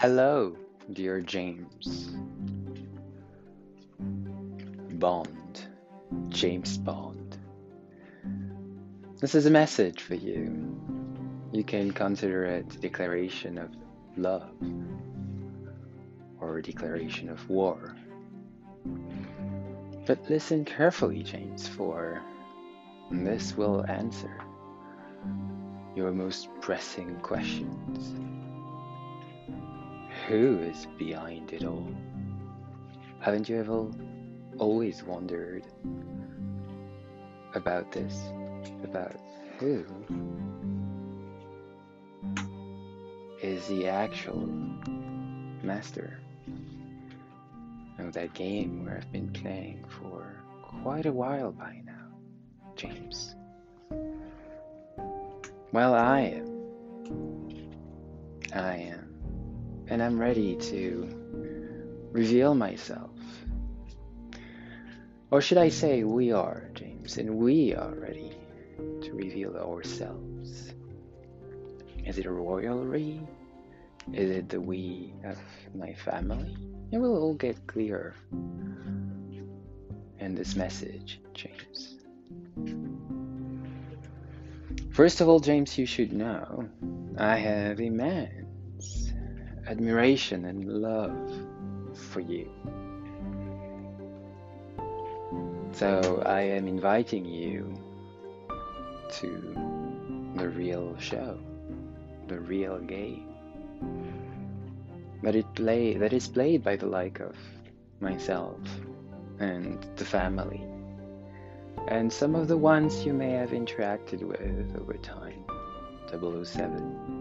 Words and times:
Hello, 0.00 0.56
dear 0.94 1.20
James. 1.20 2.16
Bond. 4.92 5.66
James 6.30 6.78
Bond. 6.78 7.36
This 9.20 9.34
is 9.34 9.44
a 9.44 9.50
message 9.50 10.00
for 10.00 10.14
you. 10.14 10.74
You 11.52 11.62
can 11.64 11.90
consider 11.90 12.46
it 12.46 12.74
a 12.74 12.78
declaration 12.78 13.58
of 13.58 13.76
love 14.16 14.48
or 16.40 16.56
a 16.56 16.62
declaration 16.62 17.28
of 17.28 17.46
war. 17.50 17.94
But 20.06 20.30
listen 20.30 20.64
carefully, 20.64 21.22
James, 21.22 21.68
for 21.68 22.22
this 23.10 23.54
will 23.54 23.84
answer 23.86 24.34
your 25.94 26.10
most 26.10 26.48
pressing 26.62 27.16
questions. 27.16 28.14
Who 30.30 30.60
is 30.60 30.86
behind 30.96 31.52
it 31.52 31.64
all? 31.64 31.92
Haven't 33.18 33.48
you 33.48 33.58
ever 33.58 33.90
always 34.58 35.02
wondered 35.02 35.64
about 37.56 37.90
this? 37.90 38.16
About 38.84 39.16
who 39.58 39.84
is 43.42 43.66
the 43.66 43.88
actual 43.88 44.46
master 45.64 46.20
of 47.98 48.12
that 48.12 48.32
game 48.32 48.84
where 48.84 48.98
I've 48.98 49.10
been 49.10 49.32
playing 49.32 49.84
for 49.88 50.32
quite 50.62 51.06
a 51.06 51.12
while 51.12 51.50
by 51.50 51.82
now, 51.84 52.06
James? 52.76 53.34
Well, 55.72 55.94
I 55.96 56.20
am. 56.20 57.50
I 58.54 58.76
am. 58.76 58.99
And 59.90 60.00
I'm 60.00 60.20
ready 60.20 60.54
to 60.54 61.08
reveal 62.12 62.54
myself. 62.54 63.10
Or 65.32 65.40
should 65.40 65.58
I 65.58 65.68
say, 65.68 66.04
we 66.04 66.30
are, 66.30 66.70
James, 66.74 67.18
and 67.18 67.36
we 67.36 67.74
are 67.74 67.94
ready 67.94 68.36
to 69.02 69.12
reveal 69.12 69.56
ourselves. 69.56 70.72
Is 72.06 72.18
it 72.18 72.26
a 72.26 72.30
royalty? 72.30 73.20
Is 74.12 74.30
it 74.30 74.48
the 74.48 74.60
we 74.60 75.12
of 75.24 75.38
my 75.74 75.92
family? 75.92 76.56
It 76.92 76.98
will 76.98 77.16
all 77.16 77.34
get 77.34 77.66
clear 77.66 78.14
in 80.20 80.34
this 80.36 80.54
message, 80.54 81.20
James. 81.34 81.96
First 84.92 85.20
of 85.20 85.28
all, 85.28 85.40
James, 85.40 85.76
you 85.76 85.86
should 85.86 86.12
know 86.12 86.68
I 87.18 87.38
have 87.38 87.80
immense 87.80 88.39
admiration 89.70 90.44
and 90.46 90.66
love 90.66 91.30
for 91.94 92.20
you. 92.20 92.50
So 95.72 96.22
I 96.26 96.40
am 96.40 96.66
inviting 96.66 97.24
you 97.24 97.72
to 99.20 100.32
the 100.34 100.48
real 100.48 100.96
show, 100.98 101.38
the 102.26 102.40
real 102.40 102.78
game. 102.80 103.28
That 105.22 105.36
it 105.36 105.54
play 105.54 105.94
that 105.94 106.12
is 106.12 106.26
played 106.26 106.64
by 106.64 106.76
the 106.76 106.86
like 106.86 107.20
of 107.20 107.36
myself 108.00 108.58
and 109.38 109.86
the 109.96 110.04
family 110.04 110.64
and 111.88 112.12
some 112.12 112.34
of 112.34 112.48
the 112.48 112.56
ones 112.56 113.04
you 113.04 113.12
may 113.12 113.30
have 113.30 113.50
interacted 113.50 114.22
with 114.22 114.76
over 114.80 114.94
time. 114.94 115.44
007. 116.10 117.19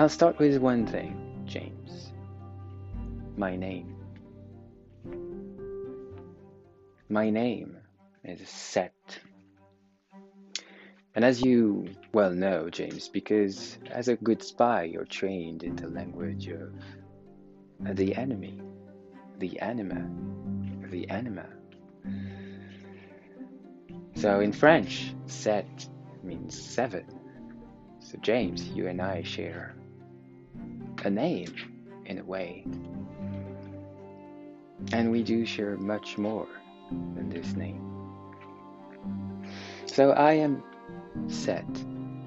I'll 0.00 0.08
start 0.08 0.38
with 0.38 0.56
one 0.56 0.86
thing, 0.86 1.44
James. 1.44 2.12
My 3.36 3.54
name. 3.54 3.94
My 7.10 7.28
name 7.28 7.76
is 8.24 8.48
Set. 8.48 8.94
And 11.14 11.22
as 11.22 11.42
you 11.42 11.86
well 12.14 12.32
know, 12.32 12.70
James, 12.70 13.08
because 13.08 13.76
as 13.90 14.08
a 14.08 14.16
good 14.16 14.42
spy, 14.42 14.84
you're 14.84 15.04
trained 15.04 15.64
in 15.64 15.76
the 15.76 15.88
language 15.88 16.48
of 16.48 16.72
the 17.94 18.16
enemy, 18.16 18.58
the 19.38 19.60
anima, 19.60 20.08
the 20.88 21.10
anima. 21.10 21.46
So 24.14 24.40
in 24.40 24.54
French, 24.54 25.14
Set 25.26 25.86
means 26.22 26.58
seven. 26.58 27.04
So 27.98 28.16
James, 28.22 28.66
you 28.68 28.86
and 28.86 29.02
I 29.02 29.22
share 29.24 29.74
a 31.04 31.10
name 31.10 31.54
in 32.06 32.18
a 32.18 32.24
way. 32.24 32.64
And 34.92 35.10
we 35.10 35.22
do 35.22 35.44
share 35.44 35.76
much 35.76 36.18
more 36.18 36.48
than 36.90 37.28
this 37.28 37.54
name. 37.54 37.86
So 39.86 40.10
I 40.12 40.32
am 40.32 40.62
set. 41.28 41.66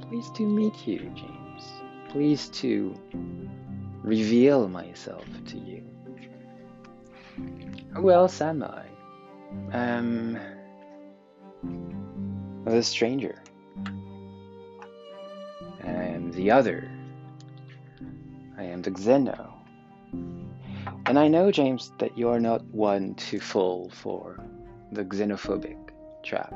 Pleased 0.02 0.36
to 0.36 0.44
meet 0.44 0.88
you, 0.88 1.00
James. 1.16 1.64
Pleased 2.10 2.54
to 2.56 2.96
reveal 4.04 4.68
myself 4.68 5.26
to 5.48 5.58
you. 5.58 5.84
Who 7.96 8.12
else 8.12 8.42
am 8.42 8.64
I? 8.64 8.86
Um, 9.72 10.38
the 12.66 12.84
stranger. 12.84 13.42
I 15.84 15.88
am 15.88 16.32
the 16.32 16.52
other. 16.52 16.90
I 18.64 18.68
am 18.68 18.82
the 18.82 18.92
Xeno. 18.92 19.52
And 21.06 21.20
I 21.20 21.28
know, 21.28 21.52
James, 21.52 21.92
that 22.00 22.18
you 22.18 22.30
are 22.30 22.40
not 22.40 22.64
one 22.68 23.14
to 23.16 23.42
fall 23.42 23.90
for 23.90 24.40
the 24.94 25.04
xenophobic 25.04 25.90
trap. 26.24 26.54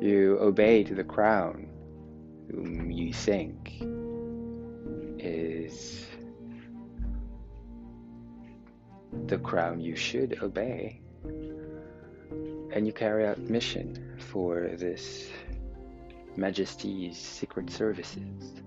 You 0.00 0.38
obey 0.40 0.84
to 0.84 0.94
the 0.94 1.02
crown, 1.02 1.66
whom 2.48 2.92
you 2.92 3.12
think 3.12 3.82
is 5.18 6.06
the 9.26 9.38
crown 9.38 9.80
you 9.80 9.96
should 9.96 10.40
obey 10.44 11.00
and 12.72 12.86
you 12.86 12.92
carry 12.92 13.26
out 13.26 13.38
mission 13.38 14.16
for 14.30 14.70
this 14.78 15.28
Majesty's 16.36 17.18
Secret 17.18 17.68
Services. 17.68 18.62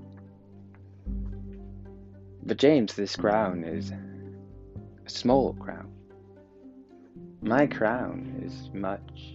But 2.48 2.58
James, 2.58 2.94
this 2.94 3.16
crown 3.16 3.64
is 3.64 3.92
a 3.92 5.10
small 5.10 5.54
crown. 5.54 5.92
My 7.42 7.66
crown 7.66 8.40
is 8.46 8.70
much, 8.72 9.34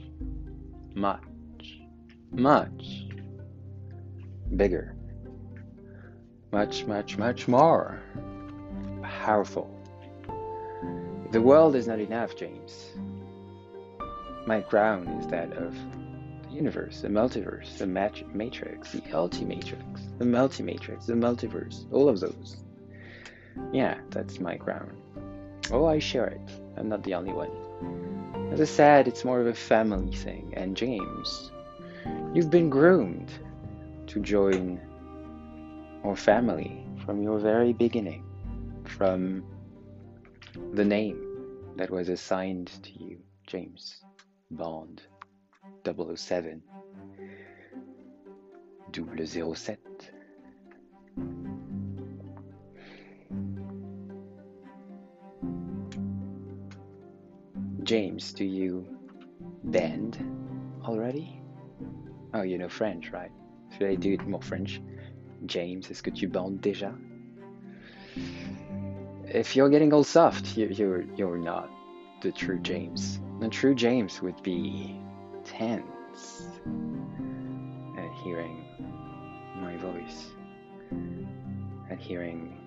much, 0.94 1.80
much 2.30 3.08
bigger. 4.56 4.94
Much, 6.52 6.86
much, 6.86 7.18
much 7.18 7.48
more 7.48 8.00
powerful. 9.02 9.68
The 11.32 11.40
world 11.40 11.74
is 11.74 11.88
not 11.88 11.98
enough, 11.98 12.36
James. 12.36 12.92
My 14.46 14.60
crown 14.60 15.08
is 15.20 15.26
that 15.28 15.52
of 15.54 15.74
the 16.44 16.54
universe, 16.54 17.00
the 17.00 17.08
multiverse, 17.08 17.76
the 17.76 17.88
mat- 17.88 18.34
matrix, 18.34 18.92
the 18.92 19.00
ultimatrix, 19.00 20.16
the 20.18 20.24
multimatrix, 20.24 21.06
the 21.06 21.14
multiverse, 21.14 21.92
all 21.92 22.08
of 22.08 22.20
those. 22.20 22.58
Yeah, 23.72 23.98
that's 24.10 24.40
my 24.40 24.56
crown. 24.56 24.96
Oh, 25.70 25.86
I 25.86 25.98
share 25.98 26.26
it. 26.26 26.50
I'm 26.76 26.88
not 26.88 27.02
the 27.04 27.14
only 27.14 27.32
one. 27.32 27.50
As 28.52 28.60
I 28.60 28.64
said, 28.64 29.06
it's 29.06 29.24
more 29.24 29.40
of 29.40 29.46
a 29.46 29.54
family 29.54 30.14
thing. 30.14 30.52
And 30.56 30.76
James, 30.76 31.52
you've 32.34 32.50
been 32.50 32.68
groomed 32.68 33.30
to 34.08 34.20
join 34.20 34.80
our 36.04 36.16
family 36.16 36.84
from 37.04 37.22
your 37.22 37.38
very 37.38 37.72
beginning, 37.72 38.24
from 38.84 39.44
the 40.72 40.84
name 40.84 41.74
that 41.76 41.90
was 41.90 42.08
assigned 42.08 42.68
to 42.82 42.92
you, 42.92 43.18
James. 43.46 44.02
Bond 44.50 45.02
007 45.84 46.62
007 48.92 49.78
James, 57.90 58.32
do 58.32 58.44
you 58.44 58.86
bend 59.64 60.16
already? 60.84 61.42
Oh, 62.32 62.42
you 62.42 62.56
know 62.56 62.68
French, 62.68 63.10
right? 63.10 63.32
Should 63.72 63.88
I 63.88 63.96
do 63.96 64.12
it 64.12 64.24
more 64.28 64.40
French? 64.40 64.80
James, 65.46 65.90
est-ce 65.90 66.00
que 66.00 66.12
tu 66.12 66.28
bandes 66.28 66.60
déjà? 66.60 66.94
If 69.24 69.56
you're 69.56 69.68
getting 69.68 69.92
all 69.92 70.04
soft, 70.04 70.56
you're, 70.56 70.70
you're, 70.70 71.02
you're 71.16 71.36
not 71.36 71.68
the 72.22 72.30
true 72.30 72.60
James. 72.60 73.18
The 73.40 73.48
true 73.48 73.74
James 73.74 74.22
would 74.22 74.40
be 74.44 74.96
tense 75.42 76.46
at 77.98 78.12
hearing 78.22 78.64
my 79.56 79.76
voice. 79.78 80.30
and 81.90 81.98
hearing 81.98 82.59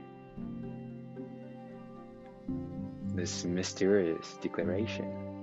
this 3.16 3.46
mysterious 3.46 4.38
declaration. 4.42 5.34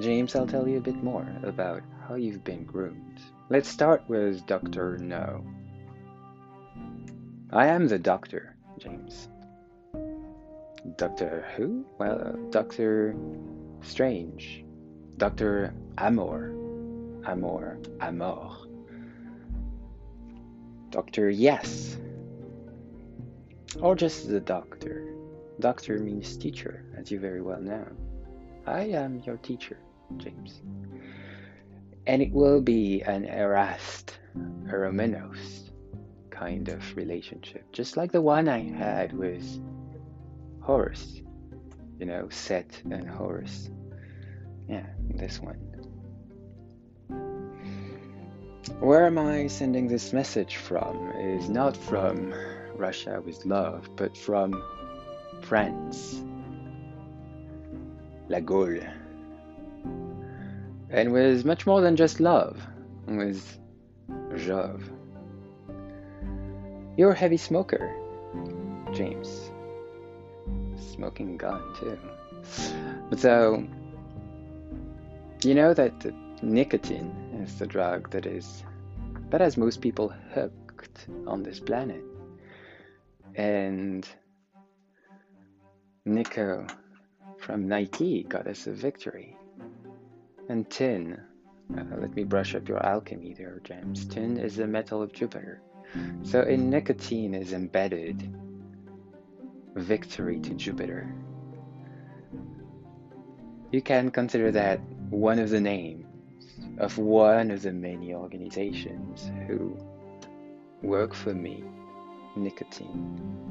James, 0.00 0.34
I'll 0.34 0.46
tell 0.46 0.66
you 0.66 0.78
a 0.78 0.80
bit 0.80 1.02
more 1.02 1.26
about 1.42 1.82
how 2.08 2.14
you've 2.14 2.44
been 2.44 2.64
groomed. 2.64 3.20
Let's 3.50 3.68
start 3.68 4.02
with 4.08 4.46
Dr. 4.46 4.98
No. 4.98 5.44
I 7.50 7.66
am 7.66 7.88
the 7.88 7.98
doctor, 7.98 8.56
James. 8.78 9.28
Doctor 10.96 11.46
who? 11.56 11.84
Well, 11.98 12.38
Doctor 12.50 13.14
Strange. 13.82 14.64
Doctor 15.18 15.74
Amor. 15.98 16.50
Amor. 17.26 17.78
Amor. 18.00 18.56
Doctor 20.90 21.30
Yes. 21.30 21.98
Or 23.82 23.96
just 23.96 24.28
the 24.28 24.38
doctor. 24.38 25.12
Doctor 25.58 25.98
means 25.98 26.36
teacher, 26.36 26.84
as 26.96 27.10
you 27.10 27.18
very 27.18 27.42
well 27.42 27.60
know. 27.60 27.84
I 28.64 28.82
am 28.82 29.20
your 29.26 29.38
teacher, 29.38 29.76
James. 30.18 30.62
And 32.06 32.22
it 32.22 32.30
will 32.30 32.60
be 32.60 33.02
an 33.02 33.26
Erast, 33.26 34.18
Eromenos 34.68 35.72
kind 36.30 36.68
of 36.68 36.96
relationship, 36.96 37.64
just 37.72 37.96
like 37.96 38.12
the 38.12 38.22
one 38.22 38.48
I 38.48 38.60
had 38.60 39.12
with 39.12 39.60
Horus. 40.60 41.20
You 41.98 42.06
know, 42.06 42.28
Set 42.30 42.80
and 42.88 43.08
Horus. 43.08 43.68
Yeah, 44.68 44.86
this 45.10 45.40
one. 45.40 45.58
Where 48.78 49.06
am 49.06 49.18
I 49.18 49.48
sending 49.48 49.88
this 49.88 50.12
message 50.12 50.54
from 50.54 51.10
is 51.18 51.48
not 51.48 51.76
from 51.76 52.32
Russia 52.76 53.22
with 53.24 53.44
love, 53.44 53.88
but 53.96 54.16
from 54.16 54.62
France. 55.42 56.22
La 58.28 58.40
Gaule. 58.40 58.86
And 60.90 61.12
with 61.12 61.44
much 61.44 61.66
more 61.66 61.80
than 61.80 61.96
just 61.96 62.20
love, 62.20 62.60
with 63.06 63.58
Jove. 64.36 64.90
You're 66.96 67.12
a 67.12 67.16
heavy 67.16 67.36
smoker, 67.36 67.94
James. 68.92 69.50
Smoking 70.76 71.36
gun, 71.36 71.62
too. 71.80 71.98
But 73.08 73.18
so, 73.18 73.66
you 75.44 75.54
know 75.54 75.74
that 75.74 75.92
nicotine 76.42 77.12
is 77.42 77.58
the 77.58 77.66
drug 77.66 78.10
that 78.10 78.26
is 78.26 78.64
that 79.30 79.40
has 79.40 79.56
most 79.56 79.80
people 79.80 80.12
hooked 80.34 81.06
on 81.26 81.42
this 81.42 81.58
planet. 81.58 82.02
And 83.34 84.06
Nico 86.04 86.66
from 87.38 87.68
Nike 87.68 88.24
got 88.24 88.46
us 88.46 88.66
a 88.66 88.72
victory. 88.72 89.36
And 90.48 90.68
tin, 90.70 91.20
uh, 91.76 91.84
let 91.98 92.14
me 92.14 92.24
brush 92.24 92.54
up 92.54 92.68
your 92.68 92.84
alchemy 92.84 93.34
there, 93.34 93.60
James. 93.64 94.04
Tin 94.06 94.36
is 94.36 94.56
the 94.56 94.66
metal 94.66 95.02
of 95.02 95.12
Jupiter. 95.12 95.60
So 96.22 96.42
in 96.42 96.70
nicotine 96.70 97.34
is 97.34 97.52
embedded 97.52 98.32
victory 99.74 100.40
to 100.40 100.54
Jupiter. 100.54 101.14
You 103.70 103.82
can 103.82 104.10
consider 104.10 104.50
that 104.52 104.80
one 105.10 105.38
of 105.38 105.50
the 105.50 105.60
names 105.60 106.06
of 106.78 106.98
one 106.98 107.50
of 107.50 107.62
the 107.62 107.72
many 107.72 108.14
organizations 108.14 109.30
who 109.46 109.76
work 110.82 111.14
for 111.14 111.34
me, 111.34 111.64
nicotine. 112.36 113.42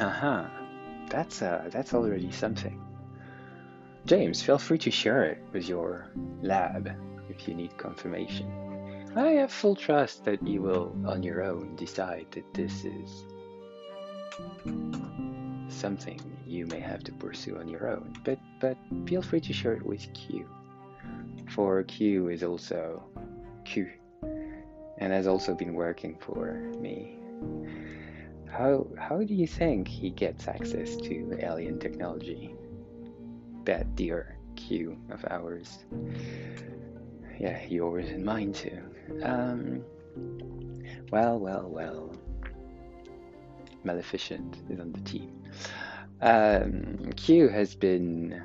Aha, 0.00 0.06
uh-huh. 0.06 1.06
that's 1.10 1.42
uh, 1.42 1.68
that's 1.70 1.94
already 1.94 2.30
something. 2.30 2.80
James, 4.06 4.40
feel 4.42 4.58
free 4.58 4.78
to 4.78 4.90
share 4.90 5.24
it 5.24 5.38
with 5.52 5.68
your 5.68 6.10
lab 6.42 6.90
if 7.28 7.46
you 7.46 7.54
need 7.54 7.76
confirmation. 7.76 8.50
I 9.16 9.32
have 9.32 9.52
full 9.52 9.74
trust 9.74 10.24
that 10.24 10.46
you 10.46 10.62
will, 10.62 10.94
on 11.04 11.22
your 11.22 11.42
own, 11.42 11.74
decide 11.76 12.26
that 12.30 12.54
this 12.54 12.84
is 12.84 13.26
something 15.68 16.20
you 16.46 16.66
may 16.66 16.80
have 16.80 17.02
to 17.04 17.12
pursue 17.12 17.58
on 17.58 17.68
your 17.68 17.88
own, 17.88 18.14
but, 18.24 18.38
but 18.60 18.76
feel 19.06 19.22
free 19.22 19.40
to 19.40 19.52
share 19.52 19.74
it 19.74 19.84
with 19.84 20.12
Q. 20.14 20.48
For 21.50 21.82
Q 21.82 22.28
is 22.28 22.42
also 22.42 23.02
Q 23.64 23.90
and 24.98 25.12
has 25.12 25.26
also 25.26 25.54
been 25.54 25.74
working 25.74 26.16
for 26.20 26.72
me. 26.78 27.16
How, 28.48 28.86
how 28.98 29.22
do 29.22 29.34
you 29.34 29.46
think 29.46 29.88
he 29.88 30.10
gets 30.10 30.46
access 30.46 30.96
to 30.96 31.38
alien 31.40 31.78
technology? 31.78 32.54
That 33.64 33.96
dear 33.96 34.36
Q 34.56 34.96
of 35.10 35.24
ours. 35.30 35.84
Yeah, 37.38 37.64
yours 37.64 38.08
and 38.10 38.24
mine 38.24 38.52
too. 38.52 38.78
Um, 39.22 39.82
well, 41.10 41.38
well, 41.38 41.68
well. 41.68 42.14
Maleficent 43.82 44.58
is 44.68 44.78
on 44.78 44.92
the 44.92 45.00
team. 45.00 45.42
Um, 46.20 47.10
Q 47.16 47.48
has 47.48 47.74
been 47.74 48.42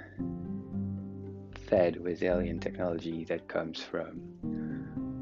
fed 1.68 2.02
with 2.04 2.22
alien 2.24 2.60
technology 2.60 3.24
that 3.26 3.48
comes 3.48 3.82
from 3.82 4.22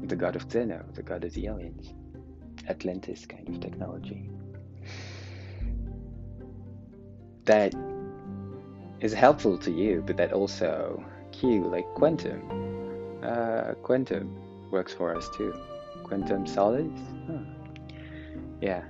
the 0.06 0.16
god 0.16 0.36
of 0.36 0.48
Xeno, 0.48 0.82
the 0.94 1.02
god 1.02 1.24
of 1.24 1.32
the 1.34 1.46
aliens. 1.46 1.94
Atlantis 2.68 3.26
kind 3.26 3.48
of 3.48 3.60
technology. 3.60 4.30
That 7.44 7.74
is 9.00 9.12
helpful 9.12 9.58
to 9.58 9.70
you, 9.70 10.02
but 10.06 10.16
that 10.16 10.32
also 10.32 11.04
Q, 11.32 11.64
like 11.66 11.86
quantum. 11.94 12.40
Uh, 13.22 13.74
quantum 13.82 14.70
works 14.70 14.92
for 14.92 15.16
us 15.16 15.28
too. 15.36 15.54
Quantum 16.04 16.46
solids? 16.46 17.00
Huh. 17.26 17.38
Yeah, 18.60 18.82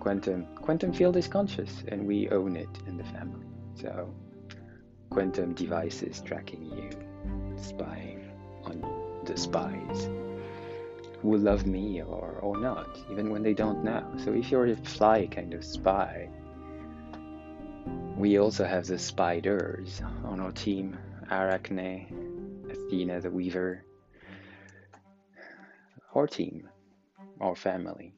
quantum 0.00 0.46
quantum 0.56 0.92
field 0.92 1.16
is 1.16 1.26
conscious 1.28 1.82
and 1.88 2.06
we 2.06 2.28
own 2.28 2.56
it 2.56 2.68
in 2.86 2.98
the 2.98 3.04
family 3.04 3.46
so 3.74 4.12
quantum 5.14 5.54
devices 5.54 6.20
tracking 6.20 6.64
you 6.64 6.90
spying 7.56 8.30
on 8.64 8.84
the 9.24 9.36
spies 9.36 10.08
who 11.22 11.38
love 11.38 11.64
me 11.66 12.02
or, 12.02 12.38
or 12.42 12.58
not 12.58 12.98
even 13.10 13.30
when 13.30 13.42
they 13.42 13.54
don't 13.54 13.82
know. 13.82 14.04
So 14.22 14.34
if 14.34 14.50
you're 14.50 14.66
a 14.66 14.76
fly 14.76 15.26
kind 15.26 15.54
of 15.54 15.64
spy 15.64 16.28
we 18.16 18.38
also 18.38 18.64
have 18.64 18.86
the 18.86 18.98
spiders 18.98 20.02
on 20.24 20.40
our 20.40 20.52
team. 20.52 20.98
Arachne 21.30 22.66
athena 22.70 23.20
the 23.20 23.30
weaver. 23.30 23.84
Our 26.14 26.26
team 26.26 26.68
our 27.40 27.54
family. 27.54 28.14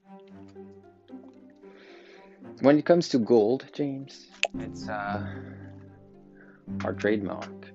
When 2.61 2.79
it 2.79 2.85
comes 2.85 3.09
to 3.11 3.19
gold, 3.19 3.67
James, 3.73 4.27
it's 4.59 4.89
uh, 4.89 5.27
our 6.85 6.93
trademark. 6.93 7.67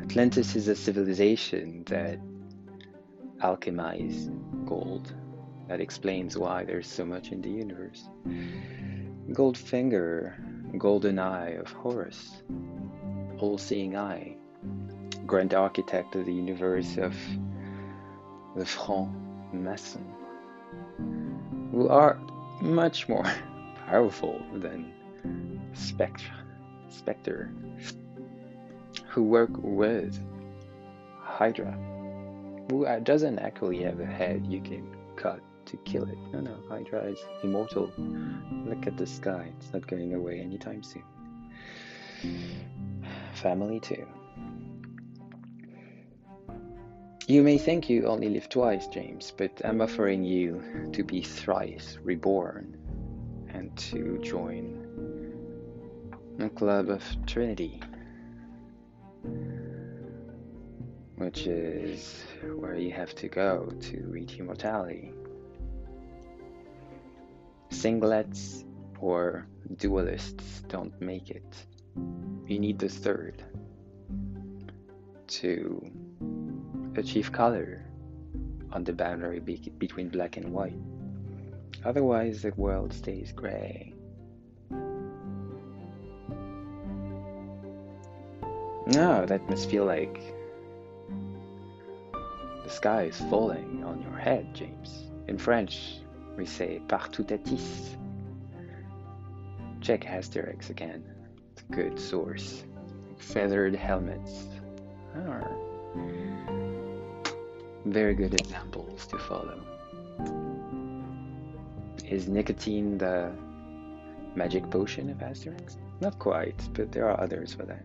Atlantis 0.00 0.56
is 0.56 0.68
a 0.68 0.76
civilization 0.76 1.84
that 1.86 2.18
alchemized 3.40 4.30
gold. 4.66 5.14
That 5.68 5.80
explains 5.80 6.36
why 6.36 6.64
there's 6.64 6.86
so 6.86 7.04
much 7.04 7.32
in 7.32 7.40
the 7.40 7.50
universe. 7.50 8.04
Goldfinger, 9.30 10.34
golden 10.78 11.18
eye 11.18 11.50
of 11.50 11.72
Horus, 11.72 12.42
all 13.38 13.58
seeing 13.58 13.96
eye, 13.96 14.36
grand 15.26 15.54
architect 15.54 16.14
of 16.14 16.26
the 16.26 16.34
universe 16.34 16.98
of 16.98 17.14
the 18.56 18.66
franc 18.66 19.08
mason, 19.52 20.04
who 21.70 21.88
are 21.88 22.18
much 22.60 23.08
more 23.08 23.24
powerful 23.86 24.40
than 24.54 24.92
Spectre, 25.72 26.32
Spectre, 26.92 27.50
who 29.08 29.22
work 29.22 29.50
with 29.54 30.18
Hydra, 31.20 31.72
who 32.70 32.86
uh, 32.86 32.98
doesn't 33.00 33.38
actually 33.38 33.82
have 33.82 34.00
a 34.00 34.06
head 34.06 34.46
you 34.46 34.60
can 34.60 34.96
cut 35.16 35.40
to 35.66 35.76
kill 35.78 36.04
it. 36.04 36.18
No, 36.32 36.40
no, 36.40 36.56
Hydra 36.68 37.04
is 37.04 37.18
immortal. 37.42 37.92
Look 38.66 38.86
at 38.86 38.96
the 38.96 39.06
sky, 39.06 39.52
it's 39.58 39.72
not 39.72 39.86
going 39.86 40.14
away 40.14 40.40
anytime 40.40 40.82
soon. 40.82 41.04
Family 43.34 43.80
too. 43.80 44.06
You 47.28 47.42
may 47.42 47.56
think 47.56 47.88
you 47.88 48.06
only 48.06 48.28
live 48.28 48.48
twice, 48.48 48.88
James, 48.88 49.32
but 49.36 49.60
I'm 49.64 49.80
offering 49.80 50.24
you 50.24 50.90
to 50.92 51.04
be 51.04 51.22
thrice 51.22 51.98
reborn 52.02 52.76
and 53.48 53.76
to 53.76 54.18
join 54.22 54.81
a 56.38 56.48
club 56.48 56.88
of 56.88 57.02
Trinity. 57.26 57.80
which 61.22 61.46
is 61.46 62.24
where 62.56 62.74
you 62.74 62.90
have 62.90 63.14
to 63.14 63.28
go 63.28 63.72
to 63.80 64.02
reach 64.08 64.38
immortality. 64.38 65.12
Singlets 67.70 68.64
or 69.00 69.46
dualists 69.76 70.66
don't 70.66 71.00
make 71.00 71.30
it. 71.30 71.66
You 72.48 72.58
need 72.58 72.80
the 72.80 72.88
third 72.88 73.44
to 75.28 75.90
achieve 76.96 77.30
color 77.30 77.86
on 78.72 78.82
the 78.82 78.92
boundary 78.92 79.38
be- 79.38 79.72
between 79.78 80.08
black 80.08 80.36
and 80.36 80.52
white. 80.52 80.80
Otherwise, 81.84 82.42
the 82.42 82.52
world 82.56 82.92
stays 82.92 83.32
gray. 83.32 83.91
No, 88.86 89.24
that 89.26 89.48
must 89.48 89.70
feel 89.70 89.84
like 89.84 90.20
the 92.64 92.70
sky 92.70 93.04
is 93.04 93.16
falling 93.30 93.84
on 93.84 94.02
your 94.02 94.18
head, 94.18 94.54
James. 94.54 95.04
In 95.28 95.38
French, 95.38 95.98
we 96.36 96.46
say 96.46 96.80
par 96.88 97.08
Toutatis 97.08 97.96
Check 99.80 100.04
Asterix 100.04 100.70
again. 100.70 101.02
It's 101.52 101.62
a 101.68 101.72
good 101.72 101.98
source. 101.98 102.64
Feathered 103.18 103.74
helmets 103.74 104.46
are 105.14 105.50
very 107.84 108.14
good 108.14 108.34
examples 108.34 109.06
to 109.08 109.18
follow. 109.18 109.60
Is 112.08 112.28
nicotine 112.28 112.98
the 112.98 113.32
magic 114.34 114.70
potion 114.70 115.10
of 115.10 115.18
Asterix? 115.18 115.76
Not 116.00 116.18
quite, 116.18 116.60
but 116.74 116.92
there 116.92 117.08
are 117.08 117.20
others 117.20 117.52
for 117.54 117.64
that. 117.64 117.84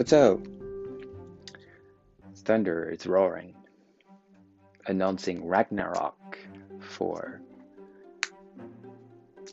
But 0.00 0.08
so, 0.08 0.42
thunder 2.34 2.88
is 2.88 3.06
roaring, 3.06 3.54
announcing 4.86 5.46
Ragnarok 5.46 6.38
for 6.78 7.42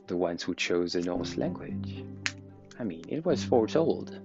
the 0.07 0.15
ones 0.15 0.41
who 0.41 0.55
chose 0.55 0.93
the 0.93 1.01
Norse 1.01 1.35
language. 1.35 2.05
I 2.79 2.85
mean, 2.85 3.03
it 3.09 3.25
was 3.25 3.43
foretold. 3.43 4.21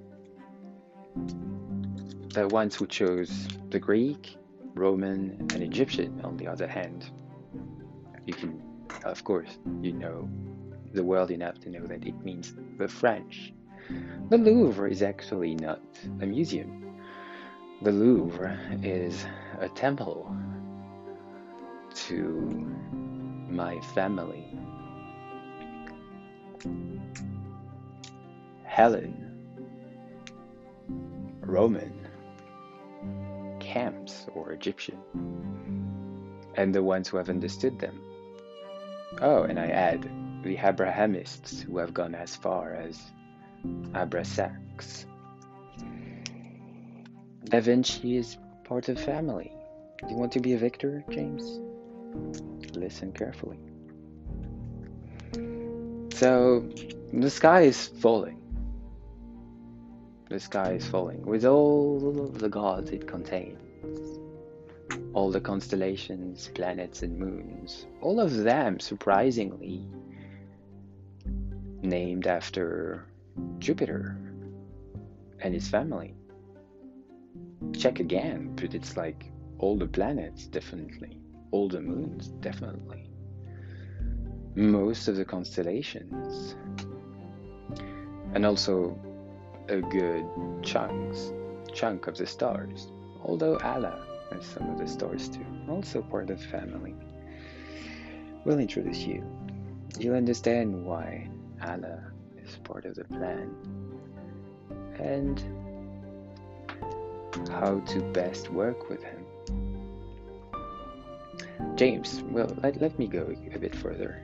The 2.28 2.46
ones 2.46 2.76
who 2.76 2.86
chose 2.86 3.48
the 3.70 3.80
Greek, 3.80 4.36
Roman, 4.74 5.48
and 5.52 5.60
Egyptian, 5.60 6.20
on 6.22 6.36
the 6.36 6.46
other 6.46 6.68
hand, 6.68 7.10
you 8.26 8.34
can, 8.34 8.62
of 9.04 9.24
course, 9.24 9.58
you 9.80 9.92
know 9.92 10.30
the 10.92 11.02
world 11.02 11.32
enough 11.32 11.58
to 11.62 11.68
know 11.68 11.84
that 11.88 12.06
it 12.06 12.24
means 12.24 12.54
the 12.78 12.86
French. 12.86 13.52
The 14.28 14.38
Louvre 14.38 14.90
is 14.90 15.02
actually 15.02 15.54
not 15.54 15.80
a 16.20 16.26
museum. 16.26 16.96
The 17.82 17.92
Louvre 17.92 18.58
is 18.82 19.26
a 19.58 19.68
temple 19.68 20.34
to 22.06 22.20
my 23.50 23.80
family. 23.94 24.56
Helen, 28.64 29.14
Roman, 31.40 32.08
camps 33.60 34.26
or 34.34 34.52
Egyptian, 34.52 34.98
and 36.54 36.74
the 36.74 36.82
ones 36.82 37.08
who 37.08 37.18
have 37.18 37.28
understood 37.28 37.78
them. 37.78 38.00
Oh, 39.20 39.42
and 39.42 39.58
I 39.58 39.66
add 39.66 40.08
the 40.42 40.56
Abrahamists 40.56 41.60
who 41.60 41.78
have 41.78 41.92
gone 41.92 42.14
as 42.14 42.34
far 42.34 42.72
as 42.74 42.98
Abrasax. 43.92 45.07
Da 47.45 47.61
Vinci 47.61 48.16
is 48.16 48.38
part 48.64 48.88
of 48.88 48.99
family. 48.99 49.52
Do 49.99 50.09
you 50.09 50.16
want 50.16 50.33
to 50.33 50.40
be 50.40 50.54
a 50.54 50.59
victor, 50.59 51.04
James? 51.11 51.61
Listen 52.75 53.12
carefully. 53.12 53.59
So, 56.14 56.69
the 57.12 57.31
sky 57.31 57.62
is 57.62 57.88
falling. 57.88 58.38
The 60.28 60.40
sky 60.40 60.73
is 60.73 60.87
falling 60.87 61.26
with 61.26 61.45
all 61.45 62.31
the 62.33 62.49
gods 62.49 62.90
it 62.90 63.07
contains. 63.07 63.59
All 65.12 65.31
the 65.31 65.40
constellations, 65.40 66.49
planets, 66.54 67.02
and 67.02 67.19
moons. 67.19 67.87
All 68.00 68.19
of 68.19 68.35
them, 68.35 68.81
surprisingly, 68.81 69.85
named 71.83 72.26
after 72.26 73.07
Jupiter 73.58 74.16
and 75.40 75.54
his 75.54 75.68
family. 75.68 76.14
Check 77.76 78.00
again, 78.00 78.52
but 78.56 78.74
it's 78.74 78.96
like 78.96 79.30
all 79.58 79.76
the 79.76 79.86
planets, 79.86 80.46
definitely. 80.46 81.20
All 81.52 81.68
the 81.68 81.80
moons, 81.80 82.28
definitely. 82.40 83.10
Most 84.54 85.08
of 85.08 85.16
the 85.16 85.24
constellations. 85.24 86.56
And 88.34 88.44
also 88.44 88.98
a 89.68 89.80
good 89.80 90.24
chunks, 90.62 91.32
chunk 91.72 92.06
of 92.06 92.16
the 92.16 92.26
stars. 92.26 92.88
Although 93.22 93.58
Allah 93.58 94.04
has 94.32 94.44
some 94.44 94.68
of 94.70 94.78
the 94.78 94.88
stars 94.88 95.28
too, 95.28 95.46
also 95.68 96.02
part 96.02 96.30
of 96.30 96.40
the 96.40 96.48
family. 96.48 96.94
We'll 98.44 98.58
introduce 98.58 98.98
you. 98.98 99.24
You'll 99.98 100.16
understand 100.16 100.84
why 100.84 101.28
Allah 101.62 102.12
is 102.44 102.56
part 102.64 102.84
of 102.84 102.94
the 102.94 103.04
plan 103.04 103.54
and 104.99 105.42
how 107.50 107.80
to 107.80 108.00
best 108.12 108.50
work 108.50 108.88
with 108.88 109.02
him. 109.02 109.25
James, 111.76 112.22
well, 112.28 112.54
let, 112.62 112.80
let 112.80 112.99
me 112.99 113.06
go 113.06 113.34
a 113.54 113.58
bit 113.58 113.75
further 113.75 114.20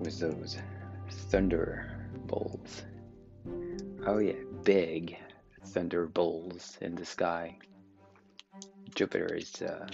with 0.00 0.18
those 0.18 0.58
thunderbolts. 1.10 2.82
Oh, 4.06 4.18
yeah, 4.18 4.34
big 4.64 5.16
thunderbolts 5.66 6.78
in 6.80 6.94
the 6.94 7.04
sky. 7.04 7.56
Jupiter 8.94 9.34
is 9.34 9.62
uh, 9.62 9.86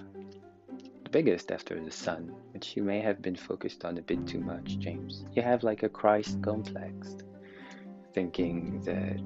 biggest 1.14 1.52
after 1.52 1.80
the 1.80 1.92
sun, 1.92 2.34
which 2.52 2.76
you 2.76 2.82
may 2.82 3.00
have 3.00 3.22
been 3.22 3.36
focused 3.36 3.84
on 3.84 3.96
a 3.98 4.02
bit 4.02 4.26
too 4.26 4.40
much, 4.40 4.80
James. 4.80 5.24
You 5.36 5.42
have 5.42 5.62
like 5.62 5.84
a 5.84 5.88
Christ 5.88 6.42
complex, 6.42 7.14
thinking 8.12 8.80
that 8.80 9.20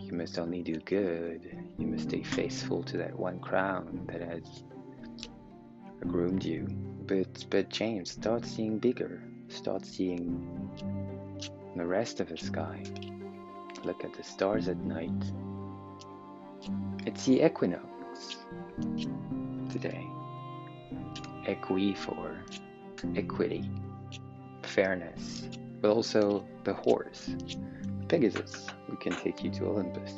you 0.00 0.12
must 0.12 0.38
only 0.38 0.62
do 0.62 0.76
good, 0.84 1.58
you 1.78 1.86
must 1.88 2.04
stay 2.04 2.22
faithful 2.22 2.84
to 2.84 2.96
that 2.98 3.18
one 3.18 3.40
crown 3.40 4.06
that 4.06 4.20
has 4.20 4.62
groomed 6.06 6.44
you. 6.44 6.68
But, 7.08 7.44
but 7.50 7.68
James, 7.68 8.12
start 8.12 8.46
seeing 8.46 8.78
bigger, 8.78 9.20
start 9.48 9.84
seeing 9.84 10.24
the 11.74 11.84
rest 11.84 12.20
of 12.20 12.28
the 12.28 12.36
sky. 12.36 12.84
Look 13.82 14.04
at 14.04 14.14
the 14.14 14.22
stars 14.22 14.68
at 14.68 14.76
night. 14.76 15.24
It's 17.04 17.26
the 17.26 17.44
equinox 17.44 18.36
today 19.70 20.09
equi 21.50 21.94
for 21.94 22.36
equity, 23.16 23.68
fairness, 24.62 25.48
but 25.80 25.90
also 25.90 26.46
the 26.64 26.74
horse, 26.74 27.30
Pegasus, 28.08 28.66
who 28.86 28.96
can 28.96 29.12
take 29.12 29.42
you 29.42 29.50
to 29.50 29.66
Olympus, 29.66 30.14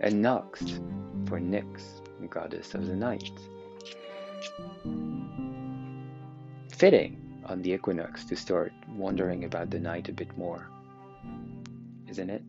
and 0.00 0.22
Nox 0.22 0.60
for 1.26 1.38
Nyx, 1.38 1.82
goddess 2.30 2.74
of 2.74 2.86
the 2.86 2.96
night. 2.96 3.30
Fitting 6.70 7.40
on 7.44 7.62
the 7.62 7.72
equinox 7.72 8.24
to 8.26 8.36
start 8.36 8.72
wondering 8.96 9.44
about 9.44 9.70
the 9.70 9.78
night 9.78 10.08
a 10.08 10.12
bit 10.12 10.36
more, 10.36 10.68
isn't 12.08 12.30
it? 12.30 12.42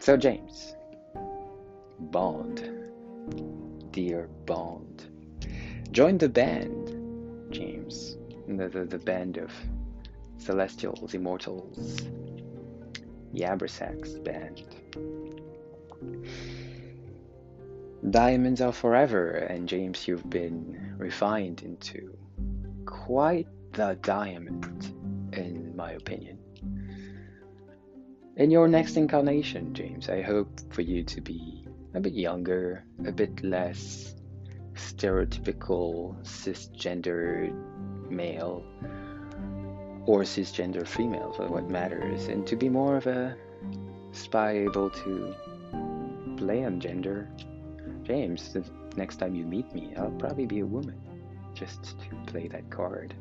So, 0.00 0.16
James, 0.16 0.74
Bond, 1.98 2.70
dear 3.92 4.28
Bond. 4.46 5.13
Join 5.94 6.18
the 6.18 6.28
band, 6.28 7.52
James. 7.52 8.16
The, 8.48 8.68
the, 8.68 8.84
the 8.84 8.98
band 8.98 9.36
of 9.36 9.52
celestials, 10.38 11.14
immortals. 11.14 11.98
The 13.32 13.42
Abrasax 13.42 14.18
band. 14.24 14.64
Diamonds 18.10 18.60
are 18.60 18.72
forever, 18.72 19.36
and 19.36 19.68
James, 19.68 20.08
you've 20.08 20.28
been 20.28 20.96
refined 20.98 21.62
into 21.62 22.18
quite 22.86 23.46
the 23.74 23.96
diamond, 24.02 24.92
in 25.32 25.76
my 25.76 25.92
opinion. 25.92 26.40
In 28.36 28.50
your 28.50 28.66
next 28.66 28.96
incarnation, 28.96 29.72
James, 29.74 30.08
I 30.08 30.22
hope 30.22 30.50
for 30.72 30.82
you 30.82 31.04
to 31.04 31.20
be 31.20 31.68
a 31.94 32.00
bit 32.00 32.14
younger, 32.14 32.84
a 33.06 33.12
bit 33.12 33.44
less 33.44 34.13
stereotypical 34.74 36.14
cisgender 36.22 37.52
male 38.10 38.64
or 40.06 40.22
cisgender 40.22 40.86
female 40.86 41.32
for 41.32 41.46
what 41.48 41.68
matters, 41.70 42.26
and 42.26 42.46
to 42.46 42.56
be 42.56 42.68
more 42.68 42.96
of 42.96 43.06
a 43.06 43.36
spy 44.12 44.50
able 44.52 44.90
to 44.90 45.34
play 46.36 46.64
on 46.64 46.78
gender. 46.80 47.28
James, 48.02 48.52
the 48.52 48.64
next 48.96 49.16
time 49.16 49.34
you 49.34 49.44
meet 49.44 49.72
me, 49.74 49.94
I'll 49.96 50.10
probably 50.10 50.46
be 50.46 50.60
a 50.60 50.66
woman, 50.66 51.00
just 51.54 51.98
to 52.00 52.16
play 52.26 52.48
that 52.48 52.68
card. 52.70 53.14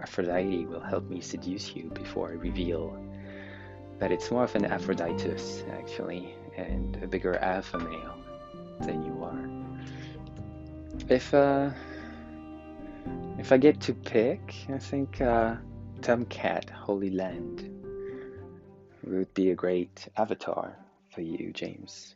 Aphrodite 0.00 0.66
will 0.66 0.80
help 0.80 1.08
me 1.08 1.20
seduce 1.20 1.74
you 1.74 1.84
before 1.94 2.30
I 2.30 2.32
reveal 2.32 2.98
that 4.00 4.10
it's 4.10 4.30
more 4.30 4.44
of 4.44 4.54
an 4.56 4.64
Aphroditus, 4.64 5.62
actually, 5.70 6.34
and 6.56 6.96
a 7.02 7.06
bigger 7.06 7.36
alpha 7.36 7.78
male 7.78 8.16
than 8.80 9.04
you 9.04 9.21
are. 9.21 9.21
If, 11.12 11.34
uh, 11.34 11.68
if 13.38 13.52
I 13.52 13.58
get 13.58 13.82
to 13.82 13.92
pick, 13.92 14.54
I 14.72 14.78
think, 14.78 15.20
uh, 15.20 15.56
Tomcat 16.00 16.70
Holy 16.70 17.10
Land 17.10 17.68
would 19.04 19.34
be 19.34 19.50
a 19.50 19.54
great 19.54 20.08
avatar 20.16 20.74
for 21.10 21.20
you, 21.20 21.52
James. 21.52 22.14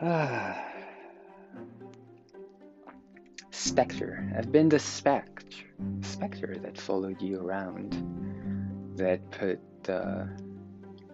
Ah. 0.00 0.62
Spectre. 3.50 4.32
I've 4.38 4.52
been 4.52 4.68
the 4.68 4.78
spectre, 4.78 5.66
spectre 6.02 6.54
that 6.62 6.78
followed 6.78 7.20
you 7.20 7.40
around, 7.40 8.96
that 8.96 9.28
put 9.32 9.58
uh, 9.88 10.26